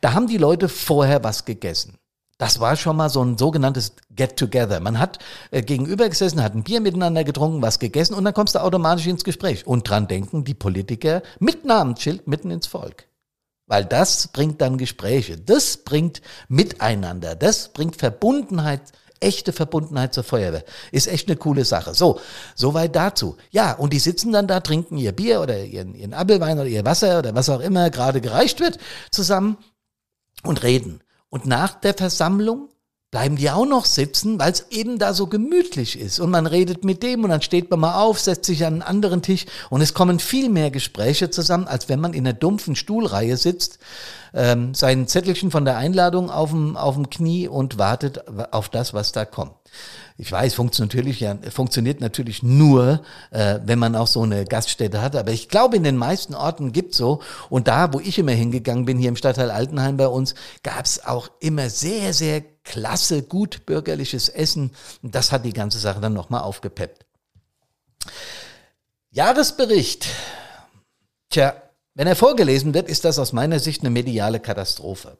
Da 0.00 0.14
haben 0.14 0.26
die 0.26 0.36
Leute 0.36 0.68
vorher 0.68 1.22
was 1.22 1.44
gegessen. 1.44 1.96
Das 2.38 2.58
war 2.58 2.76
schon 2.76 2.96
mal 2.96 3.10
so 3.10 3.22
ein 3.22 3.38
sogenanntes 3.38 3.94
Get-Together. 4.10 4.80
Man 4.80 4.98
hat 4.98 5.18
äh, 5.50 5.62
gegenüber 5.62 6.08
gesessen, 6.08 6.42
hat 6.42 6.54
ein 6.54 6.64
Bier 6.64 6.80
miteinander 6.80 7.22
getrunken, 7.22 7.62
was 7.62 7.78
gegessen 7.78 8.14
und 8.14 8.24
dann 8.24 8.34
kommst 8.34 8.56
du 8.56 8.62
automatisch 8.62 9.06
ins 9.06 9.24
Gespräch. 9.24 9.66
Und 9.66 9.88
dran 9.88 10.08
denken 10.08 10.44
die 10.44 10.54
Politiker 10.54 11.22
mit 11.38 11.64
Namensschild 11.64 12.26
mitten 12.26 12.50
ins 12.50 12.66
Volk. 12.66 13.06
Weil 13.66 13.84
das 13.84 14.28
bringt 14.28 14.60
dann 14.60 14.78
Gespräche, 14.78 15.38
das 15.38 15.78
bringt 15.78 16.20
Miteinander, 16.48 17.34
das 17.34 17.68
bringt 17.68 17.96
Verbundenheit, 17.96 18.82
echte 19.20 19.52
Verbundenheit 19.52 20.12
zur 20.12 20.24
Feuerwehr. 20.24 20.64
Ist 20.90 21.06
echt 21.06 21.28
eine 21.28 21.36
coole 21.36 21.64
Sache. 21.64 21.94
So, 21.94 22.20
soweit 22.54 22.94
dazu. 22.94 23.36
Ja, 23.50 23.72
und 23.72 23.92
die 23.92 24.00
sitzen 24.00 24.32
dann 24.32 24.48
da, 24.48 24.60
trinken 24.60 24.98
ihr 24.98 25.12
Bier 25.12 25.40
oder 25.40 25.64
ihren, 25.64 25.94
ihren 25.94 26.12
Apfelwein 26.12 26.58
oder 26.58 26.68
ihr 26.68 26.84
Wasser 26.84 27.20
oder 27.20 27.34
was 27.34 27.48
auch 27.48 27.60
immer 27.60 27.88
gerade 27.90 28.20
gereicht 28.20 28.60
wird 28.60 28.78
zusammen 29.10 29.56
und 30.42 30.62
reden. 30.62 31.03
Und 31.34 31.46
nach 31.46 31.74
der 31.74 31.94
Versammlung 31.94 32.68
bleiben 33.10 33.34
die 33.34 33.50
auch 33.50 33.66
noch 33.66 33.86
sitzen, 33.86 34.38
weil 34.38 34.52
es 34.52 34.66
eben 34.70 35.00
da 35.00 35.12
so 35.12 35.26
gemütlich 35.26 35.98
ist. 35.98 36.20
Und 36.20 36.30
man 36.30 36.46
redet 36.46 36.84
mit 36.84 37.02
dem 37.02 37.24
und 37.24 37.30
dann 37.30 37.42
steht 37.42 37.72
man 37.72 37.80
mal 37.80 38.00
auf, 38.00 38.20
setzt 38.20 38.44
sich 38.44 38.64
an 38.64 38.74
einen 38.74 38.82
anderen 38.82 39.20
Tisch 39.20 39.44
und 39.68 39.80
es 39.80 39.94
kommen 39.94 40.20
viel 40.20 40.48
mehr 40.48 40.70
Gespräche 40.70 41.30
zusammen, 41.30 41.66
als 41.66 41.88
wenn 41.88 41.98
man 41.98 42.14
in 42.14 42.24
einer 42.24 42.38
dumpfen 42.38 42.76
Stuhlreihe 42.76 43.36
sitzt, 43.36 43.80
ähm, 44.32 44.74
sein 44.74 45.08
Zettelchen 45.08 45.50
von 45.50 45.64
der 45.64 45.76
Einladung 45.76 46.30
auf 46.30 46.50
dem, 46.50 46.76
auf 46.76 46.94
dem 46.94 47.10
Knie 47.10 47.48
und 47.48 47.78
wartet 47.78 48.28
auf 48.52 48.68
das, 48.68 48.94
was 48.94 49.10
da 49.10 49.24
kommt. 49.24 49.56
Ich 50.16 50.30
weiß, 50.30 50.54
funktioniert 50.54 50.94
natürlich, 50.94 51.20
ja, 51.20 51.36
funktioniert 51.50 52.00
natürlich 52.00 52.44
nur, 52.44 53.02
äh, 53.32 53.58
wenn 53.64 53.80
man 53.80 53.96
auch 53.96 54.06
so 54.06 54.22
eine 54.22 54.44
Gaststätte 54.44 55.02
hat. 55.02 55.16
Aber 55.16 55.32
ich 55.32 55.48
glaube, 55.48 55.76
in 55.76 55.82
den 55.82 55.96
meisten 55.96 56.36
Orten 56.36 56.70
gibt's 56.70 56.96
so. 56.96 57.20
Und 57.50 57.66
da, 57.66 57.92
wo 57.92 57.98
ich 57.98 58.16
immer 58.18 58.30
hingegangen 58.30 58.84
bin, 58.84 58.96
hier 58.96 59.08
im 59.08 59.16
Stadtteil 59.16 59.50
Altenheim 59.50 59.96
bei 59.96 60.06
uns, 60.06 60.36
gab's 60.62 61.04
auch 61.04 61.30
immer 61.40 61.68
sehr, 61.68 62.14
sehr 62.14 62.42
klasse, 62.62 63.22
gut 63.22 63.66
bürgerliches 63.66 64.28
Essen. 64.28 64.70
Und 65.02 65.16
das 65.16 65.32
hat 65.32 65.44
die 65.44 65.52
ganze 65.52 65.80
Sache 65.80 66.00
dann 66.00 66.12
nochmal 66.12 66.42
aufgepeppt. 66.42 67.04
Jahresbericht. 69.10 70.06
Tja, 71.28 71.60
wenn 71.94 72.06
er 72.06 72.16
vorgelesen 72.16 72.72
wird, 72.72 72.88
ist 72.88 73.04
das 73.04 73.18
aus 73.18 73.32
meiner 73.32 73.58
Sicht 73.58 73.82
eine 73.82 73.90
mediale 73.90 74.38
Katastrophe. 74.38 75.18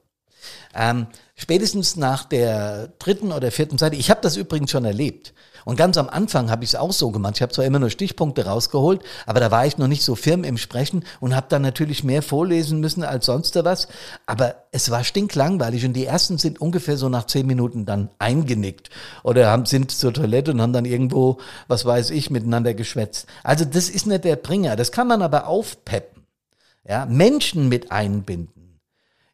Ähm, 0.73 1.07
spätestens 1.35 1.95
nach 1.95 2.25
der 2.25 2.89
dritten 2.99 3.31
oder 3.31 3.51
vierten 3.51 3.77
Seite, 3.77 3.95
ich 3.95 4.09
habe 4.09 4.21
das 4.21 4.37
übrigens 4.37 4.71
schon 4.71 4.85
erlebt. 4.85 5.33
Und 5.65 5.77
ganz 5.77 5.97
am 5.97 6.07
Anfang 6.07 6.51
habe 6.51 6.63
ich 6.63 6.69
es 6.69 6.75
auch 6.75 6.93
so 6.93 7.09
gemacht. 7.09 7.33
Ich 7.37 7.41
habe 7.41 7.51
zwar 7.51 7.65
immer 7.65 7.79
nur 7.79 7.89
Stichpunkte 7.89 8.45
rausgeholt, 8.45 9.01
aber 9.25 9.39
da 9.39 9.49
war 9.49 9.65
ich 9.65 9.79
noch 9.79 9.87
nicht 9.87 10.03
so 10.03 10.15
firm 10.15 10.43
im 10.43 10.57
Sprechen 10.57 11.03
und 11.19 11.35
habe 11.35 11.47
dann 11.49 11.63
natürlich 11.63 12.03
mehr 12.03 12.21
vorlesen 12.21 12.79
müssen 12.79 13.03
als 13.03 13.25
sonst 13.25 13.55
was. 13.65 13.87
Aber 14.27 14.55
es 14.71 14.91
war 14.91 15.03
stinklangweilig 15.03 15.83
und 15.83 15.93
die 15.93 16.05
ersten 16.05 16.37
sind 16.37 16.61
ungefähr 16.61 16.97
so 16.97 17.09
nach 17.09 17.25
zehn 17.25 17.47
Minuten 17.47 17.85
dann 17.85 18.09
eingenickt 18.19 18.91
oder 19.23 19.47
haben, 19.47 19.65
sind 19.65 19.89
zur 19.89 20.13
Toilette 20.13 20.51
und 20.51 20.61
haben 20.61 20.73
dann 20.73 20.85
irgendwo, 20.85 21.39
was 21.67 21.83
weiß 21.83 22.11
ich, 22.11 22.29
miteinander 22.29 22.75
geschwätzt. 22.75 23.25
Also 23.43 23.65
das 23.65 23.89
ist 23.89 24.05
nicht 24.05 24.23
der 24.23 24.35
Bringer. 24.35 24.75
Das 24.75 24.91
kann 24.91 25.07
man 25.07 25.23
aber 25.23 25.47
aufpeppen. 25.47 26.23
Ja, 26.87 27.07
Menschen 27.07 27.69
mit 27.69 27.91
einbinden. 27.91 28.54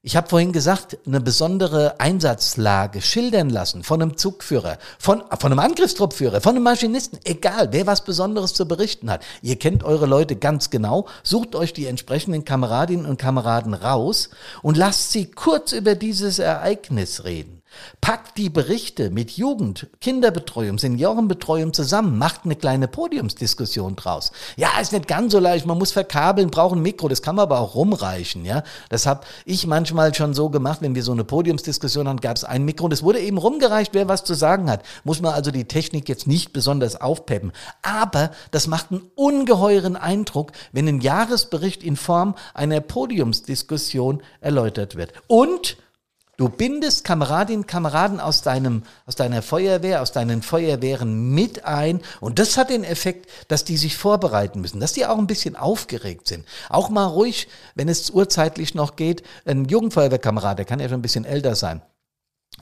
Ich 0.04 0.16
habe 0.16 0.28
vorhin 0.28 0.52
gesagt, 0.52 0.98
eine 1.06 1.22
besondere 1.22 2.00
Einsatzlage 2.00 3.04
schildern 3.04 3.52
lassen 3.52 3.84
von 3.84 4.02
einem 4.02 4.18
Zugführer, 4.18 4.80
von, 4.98 5.22
von 5.40 5.52
einem 5.52 5.60
Angriffstruppführer, 5.60 6.42
von 6.42 6.56
einem 6.56 6.64
Maschinisten, 6.64 7.20
egal, 7.24 7.72
wer 7.72 7.86
was 7.86 8.04
Besonderes 8.04 8.56
zu 8.56 8.68
berichten 8.68 9.12
hat. 9.12 9.24
Ihr 9.44 9.60
kennt 9.60 9.84
eure 9.84 10.08
Leute 10.08 10.36
ganz 10.38 10.72
genau, 10.72 11.08
sucht 11.22 11.54
euch 11.54 11.72
die 11.74 11.86
entsprechenden 11.86 12.46
Kameradinnen 12.46 13.06
und 13.06 13.20
Kameraden 13.20 13.76
raus 13.76 14.32
und 14.64 14.76
lasst 14.76 15.12
sie 15.12 15.30
kurz 15.30 15.72
über 15.72 15.94
dieses 15.94 16.40
Ereignis 16.40 17.24
reden. 17.24 17.61
Packt 18.02 18.38
die 18.38 18.50
Berichte 18.50 19.10
mit 19.10 19.32
Jugend, 19.32 19.88
Kinderbetreuung, 20.00 20.78
Seniorenbetreuung 20.78 21.74
zusammen, 21.74 22.18
macht 22.18 22.42
eine 22.46 22.56
kleine 22.56 22.88
Podiumsdiskussion 22.88 23.96
draus. 23.96 24.32
Ja, 24.58 24.80
ist 24.80 24.92
nicht 24.92 25.08
ganz 25.08 25.32
so 25.32 25.40
leicht, 25.40 25.66
man 25.66 25.78
muss 25.78 25.92
verkabeln, 25.92 26.50
braucht 26.50 26.76
ein 26.76 26.82
Mikro, 26.82 27.08
das 27.08 27.22
kann 27.22 27.36
man 27.36 27.44
aber 27.44 27.60
auch 27.60 27.76
rumreichen, 27.76 28.46
ja. 28.46 28.64
Das 28.90 29.06
habe 29.06 29.22
ich 29.46 29.68
manchmal 29.68 30.14
schon 30.14 30.34
so 30.34 30.50
gemacht, 30.50 30.82
wenn 30.82 30.96
wir 30.96 31.04
so 31.04 31.12
eine 31.12 31.24
Podiumsdiskussion 31.24 32.08
hatten, 32.08 32.22
gab 32.22 32.38
es 32.38 32.44
ein 32.44 32.64
Mikro 32.64 32.86
und 32.86 32.94
es 32.94 33.04
wurde 33.04 33.20
eben 33.20 33.38
rumgereicht, 33.38 33.94
wer 33.94 34.08
was 34.08 34.24
zu 34.24 34.34
sagen 34.34 34.70
hat. 34.70 34.84
Muss 35.04 35.22
man 35.22 35.34
also 35.34 35.52
die 35.52 35.66
Technik 35.66 36.10
jetzt 36.10 36.28
nicht 36.28 36.54
besonders 36.54 37.00
aufpeppen. 37.00 37.52
Aber 37.82 38.32
das 38.52 38.68
macht 38.68 38.92
einen 38.92 39.04
ungeheuren 39.16 39.96
Eindruck, 39.96 40.52
wenn 40.72 40.88
ein 40.88 41.02
Jahresbericht 41.02 41.84
in 41.84 41.96
Form 41.96 42.36
einer 42.54 42.82
Podiumsdiskussion 42.82 44.22
erläutert 44.42 44.96
wird. 44.96 45.14
Und 45.28 45.78
Du 46.42 46.50
bindest 46.50 47.04
Kameradinnen, 47.04 47.68
Kameraden 47.68 48.20
aus 48.20 48.42
deinem, 48.42 48.82
aus 49.06 49.14
deiner 49.16 49.44
Feuerwehr, 49.44 50.02
aus 50.02 50.12
deinen 50.12 50.42
Feuerwehren 50.42 51.30
mit 51.36 51.66
ein. 51.66 52.02
Und 52.20 52.40
das 52.40 52.58
hat 52.58 52.72
den 52.72 52.84
Effekt, 52.84 53.30
dass 53.48 53.64
die 53.64 53.78
sich 53.78 53.96
vorbereiten 53.96 54.60
müssen, 54.60 54.80
dass 54.80 54.94
die 54.94 55.06
auch 55.06 55.20
ein 55.20 55.28
bisschen 55.28 55.56
aufgeregt 55.56 56.28
sind. 56.28 56.48
Auch 56.68 56.90
mal 56.90 57.06
ruhig, 57.06 57.48
wenn 57.76 57.88
es 57.90 58.10
urzeitlich 58.10 58.74
noch 58.74 58.96
geht, 58.96 59.22
ein 59.46 59.66
Jugendfeuerwehrkamerad, 59.66 60.58
der 60.58 60.66
kann 60.66 60.80
ja 60.80 60.90
schon 60.90 60.98
ein 60.98 61.04
bisschen 61.04 61.26
älter 61.26 61.54
sein, 61.54 61.84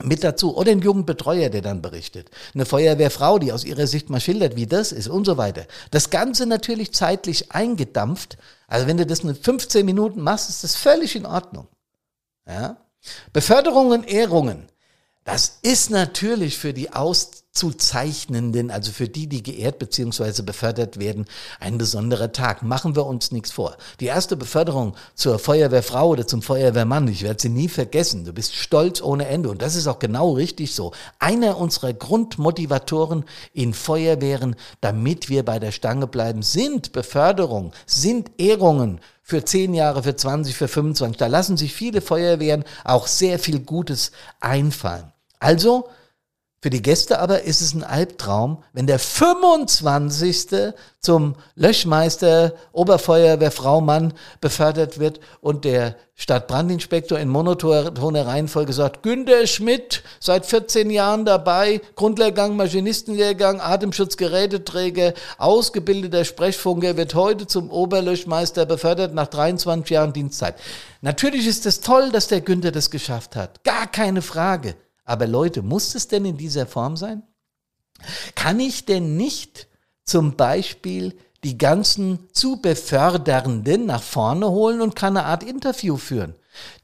mit 0.02 0.24
dazu. 0.24 0.54
Oder 0.58 0.72
ein 0.72 0.82
Jugendbetreuer, 0.82 1.48
der 1.48 1.62
dann 1.62 1.80
berichtet. 1.80 2.28
Eine 2.52 2.66
Feuerwehrfrau, 2.66 3.38
die 3.38 3.50
aus 3.50 3.64
ihrer 3.64 3.86
Sicht 3.86 4.10
mal 4.10 4.20
schildert, 4.20 4.56
wie 4.56 4.66
das 4.66 4.92
ist 4.92 5.08
und 5.08 5.24
so 5.24 5.38
weiter. 5.38 5.64
Das 5.90 6.10
Ganze 6.10 6.44
natürlich 6.44 6.92
zeitlich 6.92 7.50
eingedampft. 7.52 8.36
Also 8.66 8.86
wenn 8.86 8.98
du 8.98 9.06
das 9.06 9.22
mit 9.22 9.42
15 9.42 9.86
Minuten 9.86 10.20
machst, 10.20 10.50
ist 10.50 10.64
das 10.64 10.76
völlig 10.76 11.16
in 11.16 11.24
Ordnung. 11.24 11.66
Ja? 12.46 12.76
Beförderungen, 13.32 14.04
Ehrungen. 14.04 14.70
Das 15.24 15.58
ist 15.62 15.90
natürlich 15.90 16.56
für 16.58 16.72
die 16.72 16.92
Auszuzeichnenden, 16.92 18.70
also 18.70 18.90
für 18.90 19.06
die, 19.06 19.28
die 19.28 19.42
geehrt 19.42 19.78
bzw. 19.78 20.42
befördert 20.42 20.98
werden, 20.98 21.26
ein 21.60 21.76
besonderer 21.76 22.32
Tag. 22.32 22.62
Machen 22.62 22.96
wir 22.96 23.04
uns 23.04 23.30
nichts 23.30 23.52
vor. 23.52 23.76
Die 24.00 24.06
erste 24.06 24.36
Beförderung 24.36 24.96
zur 25.14 25.38
Feuerwehrfrau 25.38 26.08
oder 26.08 26.26
zum 26.26 26.40
Feuerwehrmann, 26.40 27.06
ich 27.06 27.22
werde 27.22 27.40
sie 27.40 27.50
nie 27.50 27.68
vergessen. 27.68 28.24
Du 28.24 28.32
bist 28.32 28.54
stolz 28.54 29.02
ohne 29.02 29.26
Ende 29.26 29.50
und 29.50 29.60
das 29.60 29.76
ist 29.76 29.86
auch 29.86 29.98
genau 29.98 30.32
richtig 30.32 30.74
so. 30.74 30.92
Einer 31.18 31.58
unserer 31.58 31.92
Grundmotivatoren 31.92 33.24
in 33.52 33.74
Feuerwehren, 33.74 34.56
damit 34.80 35.28
wir 35.28 35.44
bei 35.44 35.58
der 35.58 35.72
Stange 35.72 36.06
bleiben, 36.06 36.42
sind 36.42 36.92
Beförderung, 36.92 37.72
sind 37.86 38.32
Ehrungen 38.38 39.00
für 39.30 39.44
10 39.44 39.74
Jahre, 39.74 40.02
für 40.02 40.16
20, 40.16 40.54
für 40.54 40.68
25. 40.68 41.16
Da 41.16 41.28
lassen 41.28 41.56
sich 41.56 41.72
viele 41.72 42.00
Feuerwehren 42.00 42.64
auch 42.84 43.06
sehr 43.06 43.38
viel 43.38 43.60
Gutes 43.60 44.10
einfallen. 44.40 45.12
Also 45.38 45.88
Für 46.62 46.68
die 46.68 46.82
Gäste 46.82 47.20
aber 47.20 47.44
ist 47.44 47.62
es 47.62 47.72
ein 47.72 47.82
Albtraum, 47.82 48.62
wenn 48.74 48.86
der 48.86 48.98
25. 48.98 50.74
zum 51.00 51.36
Löschmeister, 51.54 52.52
Oberfeuerwehrfrau 52.72 53.80
Mann 53.80 54.12
befördert 54.42 54.98
wird 54.98 55.20
und 55.40 55.64
der 55.64 55.96
Stadtbrandinspektor 56.16 57.18
in 57.18 57.30
monotoner 57.30 58.26
Reihenfolge 58.26 58.74
sagt, 58.74 59.02
Günter 59.02 59.46
Schmidt, 59.46 60.02
seit 60.20 60.44
14 60.44 60.90
Jahren 60.90 61.24
dabei, 61.24 61.80
Grundlehrgang, 61.96 62.56
Maschinistenlehrgang, 62.56 63.62
Atemschutzgeräteträger, 63.62 65.14
ausgebildeter 65.38 66.26
Sprechfunker, 66.26 66.98
wird 66.98 67.14
heute 67.14 67.46
zum 67.46 67.70
Oberlöschmeister 67.70 68.66
befördert 68.66 69.14
nach 69.14 69.28
23 69.28 69.88
Jahren 69.88 70.12
Dienstzeit. 70.12 70.56
Natürlich 71.00 71.46
ist 71.46 71.64
es 71.64 71.80
toll, 71.80 72.10
dass 72.10 72.28
der 72.28 72.42
Günther 72.42 72.70
das 72.70 72.90
geschafft 72.90 73.34
hat. 73.34 73.64
Gar 73.64 73.86
keine 73.86 74.20
Frage. 74.20 74.74
Aber 75.04 75.26
Leute, 75.26 75.62
muss 75.62 75.94
es 75.94 76.08
denn 76.08 76.24
in 76.24 76.36
dieser 76.36 76.66
Form 76.66 76.96
sein? 76.96 77.22
Kann 78.34 78.60
ich 78.60 78.86
denn 78.86 79.16
nicht 79.16 79.68
zum 80.04 80.36
Beispiel 80.36 81.16
die 81.44 81.58
ganzen 81.58 82.28
zu 82.32 82.60
Befördernden 82.60 83.86
nach 83.86 84.02
vorne 84.02 84.50
holen 84.50 84.80
und 84.80 84.96
kann 84.96 85.16
eine 85.16 85.26
Art 85.26 85.42
Interview 85.42 85.96
führen? 85.96 86.34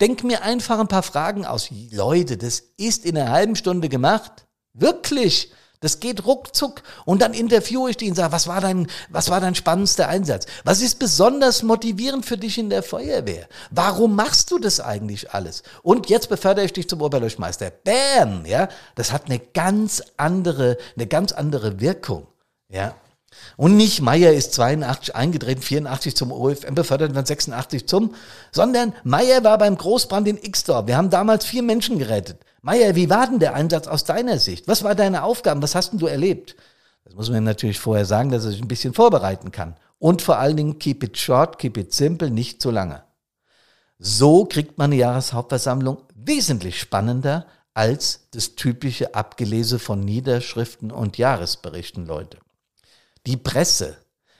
Denk 0.00 0.24
mir 0.24 0.42
einfach 0.42 0.78
ein 0.78 0.88
paar 0.88 1.02
Fragen 1.02 1.44
aus. 1.44 1.70
Leute, 1.90 2.36
das 2.36 2.62
ist 2.76 3.04
in 3.04 3.16
einer 3.16 3.30
halben 3.30 3.56
Stunde 3.56 3.88
gemacht. 3.88 4.46
Wirklich. 4.72 5.52
Das 5.80 6.00
geht 6.00 6.24
ruckzuck 6.24 6.82
und 7.04 7.20
dann 7.20 7.34
interviewe 7.34 7.90
ich 7.90 7.96
die 7.96 8.08
und 8.08 8.14
sage, 8.14 8.32
was 8.32 8.46
war 8.46 8.60
dein, 8.60 8.86
was 9.10 9.30
war 9.30 9.40
dein 9.40 9.54
spannendster 9.54 10.08
Einsatz? 10.08 10.46
Was 10.64 10.80
ist 10.80 10.98
besonders 10.98 11.62
motivierend 11.62 12.24
für 12.24 12.38
dich 12.38 12.58
in 12.58 12.70
der 12.70 12.82
Feuerwehr? 12.82 13.46
Warum 13.70 14.14
machst 14.14 14.50
du 14.50 14.58
das 14.58 14.80
eigentlich 14.80 15.32
alles? 15.32 15.62
Und 15.82 16.08
jetzt 16.08 16.28
befördere 16.28 16.64
ich 16.64 16.72
dich 16.72 16.88
zum 16.88 17.02
Oberlöschmeister. 17.02 17.70
Bam, 17.70 18.46
ja, 18.46 18.68
das 18.94 19.12
hat 19.12 19.26
eine 19.26 19.38
ganz 19.38 20.02
andere, 20.16 20.78
eine 20.96 21.06
ganz 21.06 21.32
andere 21.32 21.80
Wirkung, 21.80 22.26
ja. 22.68 22.94
Und 23.56 23.76
nicht 23.76 24.00
Meier 24.00 24.32
ist 24.32 24.54
82 24.54 25.14
eingetreten, 25.14 25.62
84 25.62 26.16
zum 26.16 26.32
OFM 26.32 26.74
befördert 26.74 27.10
und 27.10 27.16
dann 27.16 27.26
86 27.26 27.86
zum, 27.86 28.14
sondern 28.50 28.94
Meier 29.04 29.44
war 29.44 29.58
beim 29.58 29.76
Großbrand 29.76 30.28
in 30.28 30.40
Xdorf. 30.40 30.86
Wir 30.86 30.96
haben 30.96 31.10
damals 31.10 31.44
vier 31.44 31.62
Menschen 31.62 31.98
gerettet. 31.98 32.38
Meier, 32.66 32.96
wie 32.96 33.08
war 33.08 33.28
denn 33.28 33.38
der 33.38 33.54
Einsatz 33.54 33.86
aus 33.86 34.02
deiner 34.02 34.40
Sicht? 34.40 34.66
Was 34.66 34.82
war 34.82 34.96
deine 34.96 35.22
Aufgabe? 35.22 35.62
Was 35.62 35.76
hast 35.76 35.92
denn 35.92 36.00
du 36.00 36.08
erlebt? 36.08 36.56
Das 37.04 37.14
muss 37.14 37.30
man 37.30 37.44
natürlich 37.44 37.78
vorher 37.78 38.04
sagen, 38.04 38.30
dass 38.30 38.44
er 38.44 38.50
sich 38.50 38.60
ein 38.60 38.66
bisschen 38.66 38.92
vorbereiten 38.92 39.52
kann. 39.52 39.76
Und 40.00 40.20
vor 40.20 40.38
allen 40.38 40.56
Dingen 40.56 40.80
keep 40.80 41.04
it 41.04 41.16
short, 41.16 41.60
keep 41.60 41.76
it 41.76 41.94
simple, 41.94 42.28
nicht 42.28 42.60
zu 42.60 42.72
lange. 42.72 43.04
So 44.00 44.46
kriegt 44.46 44.78
man 44.78 44.86
eine 44.90 44.96
Jahreshauptversammlung 44.96 45.98
wesentlich 46.16 46.80
spannender 46.80 47.46
als 47.72 48.26
das 48.32 48.56
typische 48.56 49.14
Abgelese 49.14 49.78
von 49.78 50.00
Niederschriften 50.00 50.90
und 50.90 51.18
Jahresberichten, 51.18 52.04
Leute. 52.04 52.38
Die 53.26 53.36
Presse. 53.36 53.96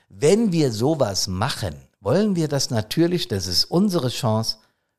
Wenn 0.08 0.50
wir 0.50 0.72
sowas 0.72 1.28
machen, 1.28 1.76
wollen 2.00 2.34
wir 2.34 2.48
das 2.48 2.70
natürlich, 2.70 3.28
das 3.28 3.46
ist 3.46 3.66
unsere 3.66 4.08
Chance, 4.08 4.56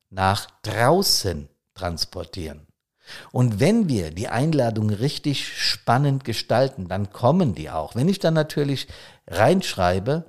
nach 0.10 0.48
draußen 0.62 1.50
transportieren. 1.74 2.67
Und 3.32 3.60
wenn 3.60 3.90
wir 3.90 4.12
die 4.12 4.28
Einladung 4.28 4.90
richtig 4.90 5.48
spannend 5.48 6.24
gestalten, 6.24 6.88
dann 6.88 7.12
kommen 7.12 7.56
die 7.56 7.70
auch. 7.70 7.96
Wenn 7.96 8.10
ich 8.10 8.20
dann 8.20 8.34
natürlich 8.34 8.88
reinschreibe, 9.28 10.26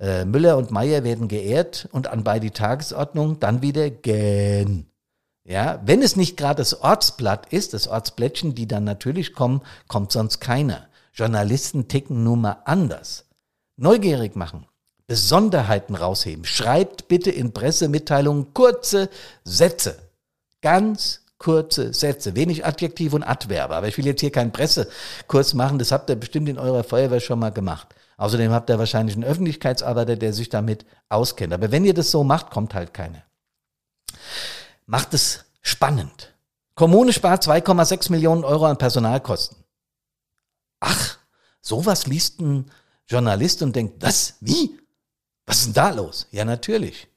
äh, 0.00 0.24
Müller 0.24 0.56
und 0.56 0.70
Meyer 0.70 1.04
werden 1.04 1.28
geehrt 1.28 1.88
und 1.92 2.08
anbei 2.08 2.38
die 2.38 2.50
Tagesordnung, 2.50 3.40
dann 3.40 3.62
wieder 3.62 3.90
gern. 3.90 4.86
Ja, 5.44 5.80
wenn 5.84 6.02
es 6.02 6.14
nicht 6.14 6.36
gerade 6.36 6.58
das 6.58 6.82
Ortsblatt 6.82 7.52
ist, 7.52 7.72
das 7.72 7.88
Ortsblättchen, 7.88 8.54
die 8.54 8.68
dann 8.68 8.84
natürlich 8.84 9.32
kommen, 9.32 9.62
kommt 9.88 10.12
sonst 10.12 10.40
keiner. 10.40 10.88
Journalisten 11.14 11.88
ticken 11.88 12.22
nun 12.22 12.42
mal 12.42 12.58
anders. 12.64 13.24
Neugierig 13.76 14.36
machen, 14.36 14.66
Besonderheiten 15.06 15.94
rausheben. 15.94 16.44
Schreibt 16.44 17.08
bitte 17.08 17.30
in 17.30 17.52
Pressemitteilungen 17.52 18.52
kurze 18.52 19.08
Sätze. 19.42 19.98
Ganz 20.60 21.24
kurze 21.38 21.94
Sätze, 21.94 22.34
wenig 22.34 22.66
Adjektive 22.66 23.16
und 23.16 23.22
Adverbe. 23.22 23.74
Aber 23.76 23.88
ich 23.88 23.96
will 23.96 24.06
jetzt 24.06 24.20
hier 24.20 24.32
keinen 24.32 24.52
Pressekurs 24.52 25.54
machen, 25.54 25.78
das 25.78 25.92
habt 25.92 26.10
ihr 26.10 26.16
bestimmt 26.16 26.48
in 26.48 26.58
eurer 26.58 26.84
Feuerwehr 26.84 27.20
schon 27.20 27.38
mal 27.38 27.50
gemacht. 27.50 27.94
Außerdem 28.16 28.50
habt 28.50 28.68
ihr 28.68 28.78
wahrscheinlich 28.78 29.14
einen 29.14 29.24
Öffentlichkeitsarbeiter, 29.24 30.16
der 30.16 30.32
sich 30.32 30.48
damit 30.48 30.84
auskennt. 31.08 31.52
Aber 31.52 31.70
wenn 31.70 31.84
ihr 31.84 31.94
das 31.94 32.10
so 32.10 32.24
macht, 32.24 32.50
kommt 32.50 32.74
halt 32.74 32.92
keiner. 32.92 33.22
Macht 34.86 35.14
es 35.14 35.44
spannend. 35.62 36.34
Kommune 36.74 37.12
spart 37.12 37.44
2,6 37.44 38.10
Millionen 38.10 38.44
Euro 38.44 38.66
an 38.66 38.78
Personalkosten. 38.78 39.56
Ach, 40.80 41.18
sowas 41.60 42.06
liest 42.06 42.40
ein 42.40 42.70
Journalist 43.06 43.62
und 43.62 43.74
denkt, 43.74 44.02
was? 44.02 44.34
Wie? 44.40 44.78
Was 45.46 45.58
ist 45.58 45.66
denn 45.66 45.74
da 45.74 45.90
los? 45.90 46.26
Ja, 46.30 46.44
natürlich. 46.44 47.08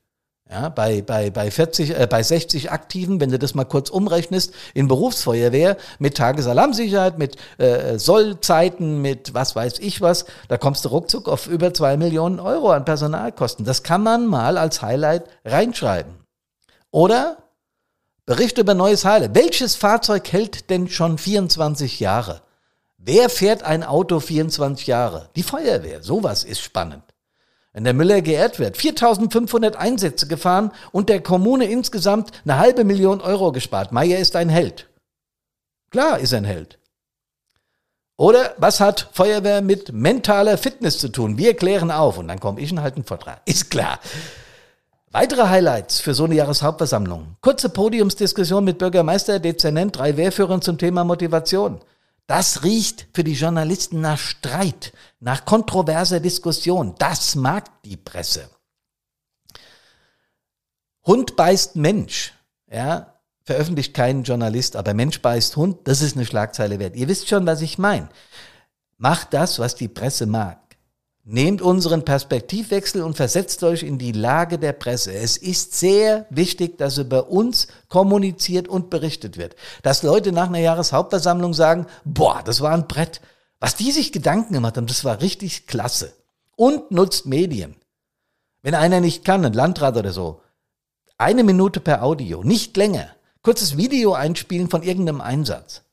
Ja, 0.51 0.67
bei, 0.67 1.01
bei, 1.01 1.29
bei 1.29 1.49
40, 1.49 1.97
äh, 1.97 2.07
bei 2.07 2.21
60 2.21 2.71
Aktiven, 2.71 3.21
wenn 3.21 3.31
du 3.31 3.39
das 3.39 3.55
mal 3.55 3.63
kurz 3.63 3.89
umrechnest, 3.89 4.53
in 4.73 4.89
Berufsfeuerwehr 4.89 5.77
mit 5.97 6.17
Tagesalarmsicherheit, 6.17 7.17
mit 7.17 7.37
äh, 7.57 7.97
Sollzeiten, 7.97 9.01
mit 9.01 9.33
was 9.33 9.55
weiß 9.55 9.79
ich 9.79 10.01
was, 10.01 10.25
da 10.49 10.57
kommst 10.57 10.83
du 10.83 10.89
ruckzuck 10.89 11.29
auf 11.29 11.47
über 11.47 11.73
zwei 11.73 11.95
Millionen 11.95 12.41
Euro 12.41 12.71
an 12.71 12.83
Personalkosten. 12.83 13.63
Das 13.63 13.83
kann 13.83 14.03
man 14.03 14.27
mal 14.27 14.57
als 14.57 14.81
Highlight 14.81 15.23
reinschreiben. 15.45 16.15
Oder 16.91 17.37
Bericht 18.25 18.57
über 18.57 18.73
neues 18.73 19.05
Highlight. 19.05 19.33
Welches 19.33 19.77
Fahrzeug 19.77 20.29
hält 20.33 20.69
denn 20.69 20.89
schon 20.89 21.17
24 21.17 22.01
Jahre? 22.01 22.41
Wer 22.97 23.29
fährt 23.29 23.63
ein 23.63 23.85
Auto 23.85 24.19
24 24.19 24.85
Jahre? 24.85 25.29
Die 25.37 25.43
Feuerwehr. 25.43 26.03
Sowas 26.03 26.43
ist 26.43 26.59
spannend. 26.59 27.10
Wenn 27.73 27.85
der 27.85 27.93
Müller 27.93 28.21
geehrt 28.21 28.59
wird, 28.59 28.75
4500 28.75 29.77
Einsätze 29.77 30.27
gefahren 30.27 30.71
und 30.91 31.07
der 31.07 31.21
Kommune 31.21 31.65
insgesamt 31.65 32.31
eine 32.43 32.57
halbe 32.57 32.83
Million 32.83 33.21
Euro 33.21 33.51
gespart. 33.51 33.91
Meier 33.91 34.19
ist 34.19 34.35
ein 34.35 34.49
Held. 34.49 34.89
Klar 35.89 36.19
ist 36.19 36.33
er 36.33 36.39
ein 36.39 36.45
Held. 36.45 36.79
Oder 38.17 38.53
was 38.57 38.79
hat 38.79 39.09
Feuerwehr 39.13 39.61
mit 39.61 39.93
mentaler 39.93 40.57
Fitness 40.57 40.99
zu 40.99 41.09
tun? 41.09 41.37
Wir 41.37 41.55
klären 41.55 41.91
auf 41.91 42.17
und 42.17 42.27
dann 42.27 42.39
komme 42.39 42.61
ich 42.61 42.71
und 42.71 42.81
halte 42.81 42.97
einen 42.97 43.05
Vortrag. 43.05 43.41
Ist 43.45 43.71
klar. 43.71 43.99
Weitere 45.11 45.49
Highlights 45.49 45.99
für 45.99 46.13
so 46.13 46.25
eine 46.25 46.35
Jahreshauptversammlung. 46.35 47.35
Kurze 47.41 47.69
Podiumsdiskussion 47.69 48.63
mit 48.63 48.77
Bürgermeister, 48.77 49.39
Dezernent, 49.39 49.97
drei 49.97 50.15
Wehrführern 50.17 50.61
zum 50.61 50.77
Thema 50.77 51.03
Motivation. 51.03 51.81
Das 52.27 52.63
riecht 52.63 53.07
für 53.13 53.23
die 53.23 53.33
Journalisten 53.33 53.99
nach 53.99 54.17
Streit, 54.17 54.93
nach 55.19 55.43
kontroverser 55.45 56.19
Diskussion. 56.19 56.95
Das 56.97 57.35
mag 57.35 57.81
die 57.83 57.97
Presse. 57.97 58.49
Hund 61.05 61.35
beißt 61.35 61.75
Mensch. 61.75 62.33
Ja, 62.71 63.19
veröffentlicht 63.43 63.93
kein 63.93 64.23
Journalist, 64.23 64.75
aber 64.75 64.93
Mensch 64.93 65.21
beißt 65.21 65.57
Hund, 65.57 65.79
das 65.85 66.01
ist 66.01 66.15
eine 66.15 66.25
Schlagzeile 66.25 66.79
wert. 66.79 66.95
Ihr 66.95 67.07
wisst 67.07 67.27
schon, 67.27 67.45
was 67.45 67.61
ich 67.61 67.77
meine. 67.77 68.09
Macht 68.97 69.33
das, 69.33 69.59
was 69.59 69.75
die 69.75 69.87
Presse 69.87 70.25
mag. 70.25 70.60
Nehmt 71.23 71.61
unseren 71.61 72.03
Perspektivwechsel 72.03 73.03
und 73.03 73.15
versetzt 73.15 73.63
euch 73.63 73.83
in 73.83 73.99
die 73.99 74.11
Lage 74.11 74.57
der 74.57 74.73
Presse. 74.73 75.13
Es 75.13 75.37
ist 75.37 75.75
sehr 75.75 76.25
wichtig, 76.31 76.79
dass 76.79 76.97
über 76.97 77.29
uns 77.29 77.67
kommuniziert 77.89 78.67
und 78.67 78.89
berichtet 78.89 79.37
wird. 79.37 79.55
Dass 79.83 80.01
Leute 80.01 80.31
nach 80.31 80.47
einer 80.47 80.59
Jahreshauptversammlung 80.59 81.53
sagen, 81.53 81.85
boah, 82.05 82.41
das 82.43 82.61
war 82.61 82.73
ein 82.73 82.87
Brett. 82.87 83.21
Was 83.59 83.75
die 83.75 83.91
sich 83.91 84.11
Gedanken 84.11 84.53
gemacht 84.53 84.77
haben, 84.77 84.87
das 84.87 85.05
war 85.05 85.21
richtig 85.21 85.67
klasse. 85.67 86.13
Und 86.55 86.89
nutzt 86.89 87.27
Medien. 87.27 87.75
Wenn 88.63 88.73
einer 88.73 88.99
nicht 88.99 89.23
kann, 89.23 89.45
ein 89.45 89.53
Landrat 89.53 89.97
oder 89.97 90.11
so, 90.11 90.41
eine 91.19 91.43
Minute 91.43 91.79
per 91.79 92.03
Audio, 92.03 92.43
nicht 92.43 92.75
länger. 92.77 93.09
Kurzes 93.43 93.77
Video 93.77 94.13
einspielen 94.13 94.71
von 94.71 94.81
irgendeinem 94.81 95.21
Einsatz. 95.21 95.83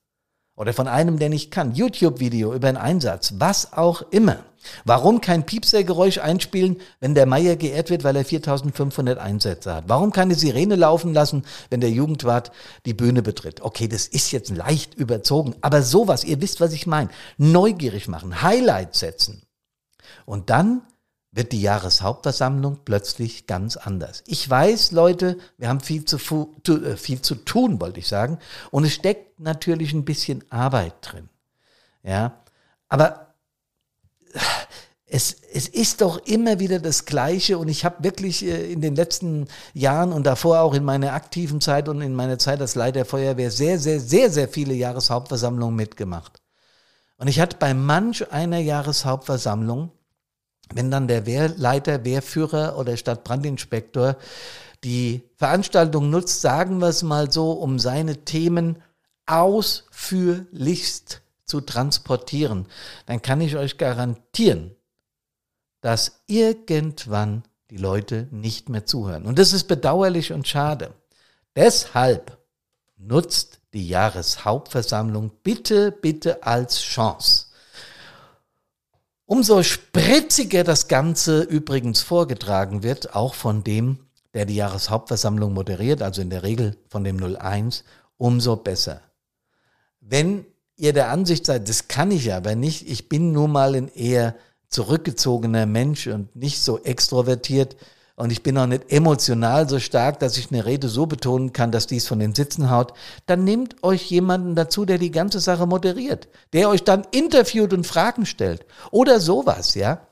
Oder 0.57 0.73
von 0.73 0.89
einem, 0.89 1.19
der 1.19 1.29
nicht 1.29 1.51
kann. 1.51 1.75
YouTube-Video 1.75 2.55
über 2.55 2.69
einen 2.69 2.79
Einsatz. 2.79 3.35
Was 3.37 3.75
auch 3.75 4.03
immer. 4.11 4.39
Warum 4.85 5.21
kein 5.21 5.47
Piepsergeräusch 5.47 6.19
einspielen, 6.19 6.81
wenn 7.01 7.15
der 7.15 7.27
Meier 7.27 7.57
geehrt 7.57 7.91
wird, 7.91 8.05
weil 8.05 8.17
er 8.17 8.25
4500 8.25 9.19
Einsätze 9.19 9.75
hat? 9.75 9.85
Warum 9.89 10.13
keine 10.13 10.35
Sirene 10.35 10.77
laufen 10.77 11.15
lassen, 11.15 11.45
wenn 11.71 11.81
der 11.81 11.91
Jugendwart 11.91 12.53
die 12.87 12.95
Bühne 12.95 13.23
betritt? 13.23 13.61
Okay, 13.61 13.89
das 13.89 14.07
ist 14.07 14.31
jetzt 14.33 14.51
leicht 14.51 14.95
überzogen, 14.95 15.55
aber 15.61 15.83
sowas, 15.83 16.25
ihr 16.25 16.41
wisst, 16.41 16.61
was 16.61 16.73
ich 16.73 16.87
meine. 16.87 17.11
Neugierig 17.37 18.09
machen, 18.09 18.43
Highlights 18.43 19.01
setzen. 19.01 19.43
Und 20.25 20.51
dann 20.51 20.83
wird 21.31 21.53
die 21.53 21.61
Jahreshauptversammlung 21.61 22.81
plötzlich 22.85 23.47
ganz 23.47 23.77
anders. 23.77 24.25
Ich 24.27 24.49
weiß, 24.49 24.93
Leute, 24.93 25.39
wir 25.57 25.69
haben 25.69 25.81
viel 25.81 26.05
zu, 26.05 26.17
äh, 26.69 26.97
viel 26.97 27.23
zu 27.23 27.35
tun, 27.35 27.81
wollte 27.81 28.01
ich 28.01 28.09
sagen. 28.09 28.39
Und 28.71 28.85
es 28.85 28.95
steckt 28.95 29.39
natürlich 29.39 29.93
ein 29.93 30.05
bisschen 30.05 30.45
Arbeit 30.51 30.95
drin. 31.03 31.29
Ja, 32.03 32.41
aber 32.89 33.28
es, 35.11 35.37
es 35.53 35.69
ist 35.69 36.03
doch 36.03 36.19
immer 36.27 36.59
wieder 36.59 36.79
das 36.79 37.07
Gleiche 37.07 37.59
und 37.59 37.69
ich 37.69 37.85
habe 37.85 38.05
wirklich 38.05 38.45
äh, 38.45 38.71
in 38.73 38.81
den 38.81 38.95
letzten 38.95 39.49
Jahren 39.73 40.13
und 40.13 40.25
davor 40.25 40.61
auch 40.61 40.75
in 40.75 40.85
meiner 40.85 41.15
aktiven 41.15 41.61
Zeit 41.61 41.89
und 41.89 42.03
in 42.03 42.15
meiner 42.15 42.39
Zeit 42.39 42.61
als 42.61 42.75
Leiter 42.75 43.05
Feuerwehr 43.05 43.51
sehr, 43.51 43.79
sehr, 43.79 44.01
sehr, 44.01 44.31
sehr 44.31 44.49
viele 44.49 44.75
Jahreshauptversammlungen 44.75 45.75
mitgemacht. 45.75 46.41
Und 47.17 47.29
ich 47.29 47.41
hatte 47.41 47.57
bei 47.59 47.73
manch 47.75 48.31
einer 48.33 48.59
Jahreshauptversammlung, 48.59 49.91
wenn 50.75 50.91
dann 50.91 51.09
der 51.09 51.25
Wehrleiter, 51.25 52.05
Wehrführer 52.05 52.77
oder 52.79 52.97
Stadtbrandinspektor 52.97 54.17
die 54.85 55.23
Veranstaltung 55.37 56.11
nutzt, 56.11 56.43
sagen 56.43 56.79
wir 56.79 56.89
es 56.89 57.03
mal 57.03 57.33
so, 57.33 57.53
um 57.53 57.79
seine 57.79 58.25
Themen 58.25 58.83
ausführlichst 59.27 61.23
zu 61.49 61.61
transportieren, 61.61 62.67
dann 63.07 63.23
kann 63.23 63.41
ich 63.41 63.57
euch 63.57 63.79
garantieren, 63.79 64.77
dass 65.81 66.23
irgendwann 66.27 67.45
die 67.71 67.77
Leute 67.77 68.29
nicht 68.31 68.69
mehr 68.69 68.87
zuhören. 68.87 69.27
Und 69.27 69.39
das 69.39 69.53
ist 69.53 69.65
bedauerlich 69.65 70.33
und 70.33 70.49
schade. 70.49 70.95
Deshalb 71.57 72.39
nutzt 72.97 73.61
die 73.75 73.89
Jahreshauptversammlung 73.89 75.31
bitte, 75.43 75.93
bitte 75.93 76.43
als 76.43 76.81
Chance. 76.81 77.47
Umso 79.27 79.63
spritziger 79.63 80.65
das 80.65 80.89
Ganze 80.89 81.43
übrigens 81.43 82.01
vorgetragen 82.01 82.83
wird, 82.83 83.15
auch 83.15 83.35
von 83.35 83.63
dem, 83.63 84.07
der 84.33 84.47
die 84.47 84.57
Jahreshauptversammlung 84.57 85.53
moderiert, 85.53 86.01
also 86.01 86.23
in 86.23 86.31
der 86.31 86.43
Regel 86.43 86.79
von 86.89 87.05
dem 87.05 87.23
01, 87.23 87.85
umso 88.17 88.57
besser. 88.57 89.03
Wenn 90.01 90.47
ihr 90.79 90.93
der 90.93 91.11
Ansicht 91.11 91.45
seid, 91.47 91.69
das 91.69 91.89
kann 91.89 92.11
ich 92.11 92.33
aber 92.33 92.55
nicht, 92.55 92.89
ich 92.89 93.09
bin 93.09 93.33
nun 93.33 93.53
mal 93.53 93.75
ein 93.75 93.89
eher 93.89 94.35
zurückgezogener 94.71 95.67
Mensch 95.67 96.07
und 96.07 96.35
nicht 96.35 96.63
so 96.63 96.79
extrovertiert 96.79 97.77
und 98.17 98.31
ich 98.31 98.43
bin 98.43 98.57
auch 98.59 98.67
nicht 98.67 98.91
emotional 98.91 99.69
so 99.69 99.79
stark, 99.79 100.19
dass 100.21 100.37
ich 100.39 100.51
eine 100.51 100.67
Rede 100.67 100.89
so 100.89 101.07
betonen 101.07 101.53
kann, 101.53 101.73
dass 101.73 101.87
dies 101.87 102.07
von 102.07 102.19
den 102.19 102.35
Sitzen 102.35 102.71
haut, 102.71 102.93
dann 103.27 103.45
nehmt 103.45 103.83
euch 103.83 104.11
jemanden 104.11 104.55
dazu, 104.55 104.85
der 104.85 104.99
die 104.99 105.11
ganze 105.11 105.41
Sache 105.41 105.67
moderiert, 105.67 106.29
der 106.53 106.69
euch 106.69 106.85
dann 106.85 107.07
interviewt 107.11 107.73
und 107.73 107.87
Fragen 107.87 108.27
stellt. 108.27 108.67
Oder 108.91 109.21
sowas, 109.21 109.75
ja 109.75 110.08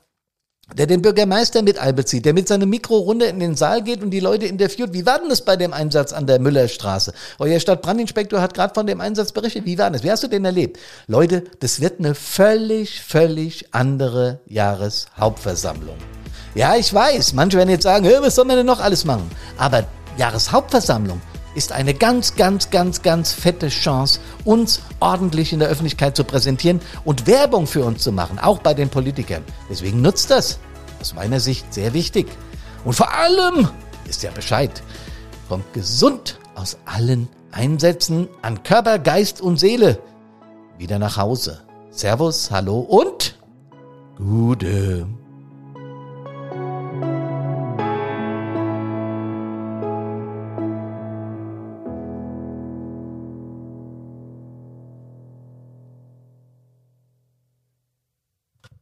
der 0.75 0.85
den 0.85 1.01
Bürgermeister 1.01 1.61
mit 1.61 1.79
einbezieht, 1.79 2.25
der 2.25 2.33
mit 2.33 2.47
seinem 2.47 2.69
Mikrorunde 2.69 3.25
in 3.25 3.39
den 3.39 3.55
Saal 3.55 3.83
geht 3.83 4.03
und 4.03 4.11
die 4.11 4.19
Leute 4.19 4.45
interviewt. 4.45 4.93
Wie 4.93 5.05
war 5.05 5.19
denn 5.19 5.29
das 5.29 5.41
bei 5.41 5.55
dem 5.55 5.73
Einsatz 5.73 6.11
an 6.11 6.27
der 6.27 6.39
Müllerstraße? 6.39 7.13
Euer 7.39 7.59
Stadtbrandinspektor 7.59 8.41
hat 8.41 8.53
gerade 8.53 8.73
von 8.73 8.85
dem 8.85 8.99
Einsatz 8.99 9.31
berichtet. 9.31 9.65
Wie 9.65 9.77
war 9.77 9.89
das? 9.89 10.03
Wie 10.03 10.11
hast 10.11 10.23
du 10.23 10.27
den 10.27 10.43
erlebt? 10.45 10.77
Leute, 11.07 11.43
das 11.59 11.79
wird 11.79 11.99
eine 11.99 12.15
völlig, 12.15 13.01
völlig 13.01 13.73
andere 13.73 14.39
Jahreshauptversammlung. 14.47 15.97
Ja, 16.53 16.75
ich 16.75 16.93
weiß, 16.93 17.33
manche 17.33 17.57
werden 17.57 17.69
jetzt 17.69 17.83
sagen, 17.83 18.09
was 18.19 18.35
soll 18.35 18.45
man 18.45 18.57
denn 18.57 18.65
noch 18.65 18.79
alles 18.79 19.05
machen? 19.05 19.29
Aber 19.57 19.85
Jahreshauptversammlung, 20.17 21.21
ist 21.57 21.71
eine 21.71 21.95
ganz, 21.95 22.35
ganz, 22.35 22.69
ganz, 22.69 23.01
ganz 23.01 23.33
fette 23.33 23.69
Chance, 23.69 24.19
uns 24.45 24.79
ordentlich 24.99 25.51
in 25.51 25.59
der 25.59 25.69
Öffentlichkeit 25.69 26.15
zu 26.15 26.23
präsentieren 26.23 26.79
und 27.03 27.25
Werbung 27.25 27.65
für 27.65 27.83
uns 27.83 28.03
zu 28.03 28.11
machen, 28.11 28.37
auch 28.37 28.59
bei 28.59 28.75
den 28.75 28.89
Politikern. 28.89 29.43
Deswegen 29.67 30.01
nutzt 30.03 30.29
das. 30.29 30.59
Aus 31.01 31.15
meiner 31.15 31.39
Sicht 31.39 31.73
sehr 31.73 31.95
wichtig. 31.95 32.27
Und 32.85 32.93
vor 32.93 33.11
allem 33.11 33.67
ist 34.07 34.21
ja 34.21 34.29
Bescheid. 34.31 34.83
Kommt 35.49 35.73
gesund 35.73 36.39
aus 36.53 36.77
allen 36.85 37.27
Einsätzen 37.51 38.27
an 38.43 38.61
Körper, 38.61 38.99
Geist 38.99 39.41
und 39.41 39.59
Seele 39.59 39.99
wieder 40.77 40.99
nach 40.99 41.17
Hause. 41.17 41.61
Servus, 41.89 42.51
hallo 42.51 42.79
und 42.81 43.35
gute. 44.15 45.07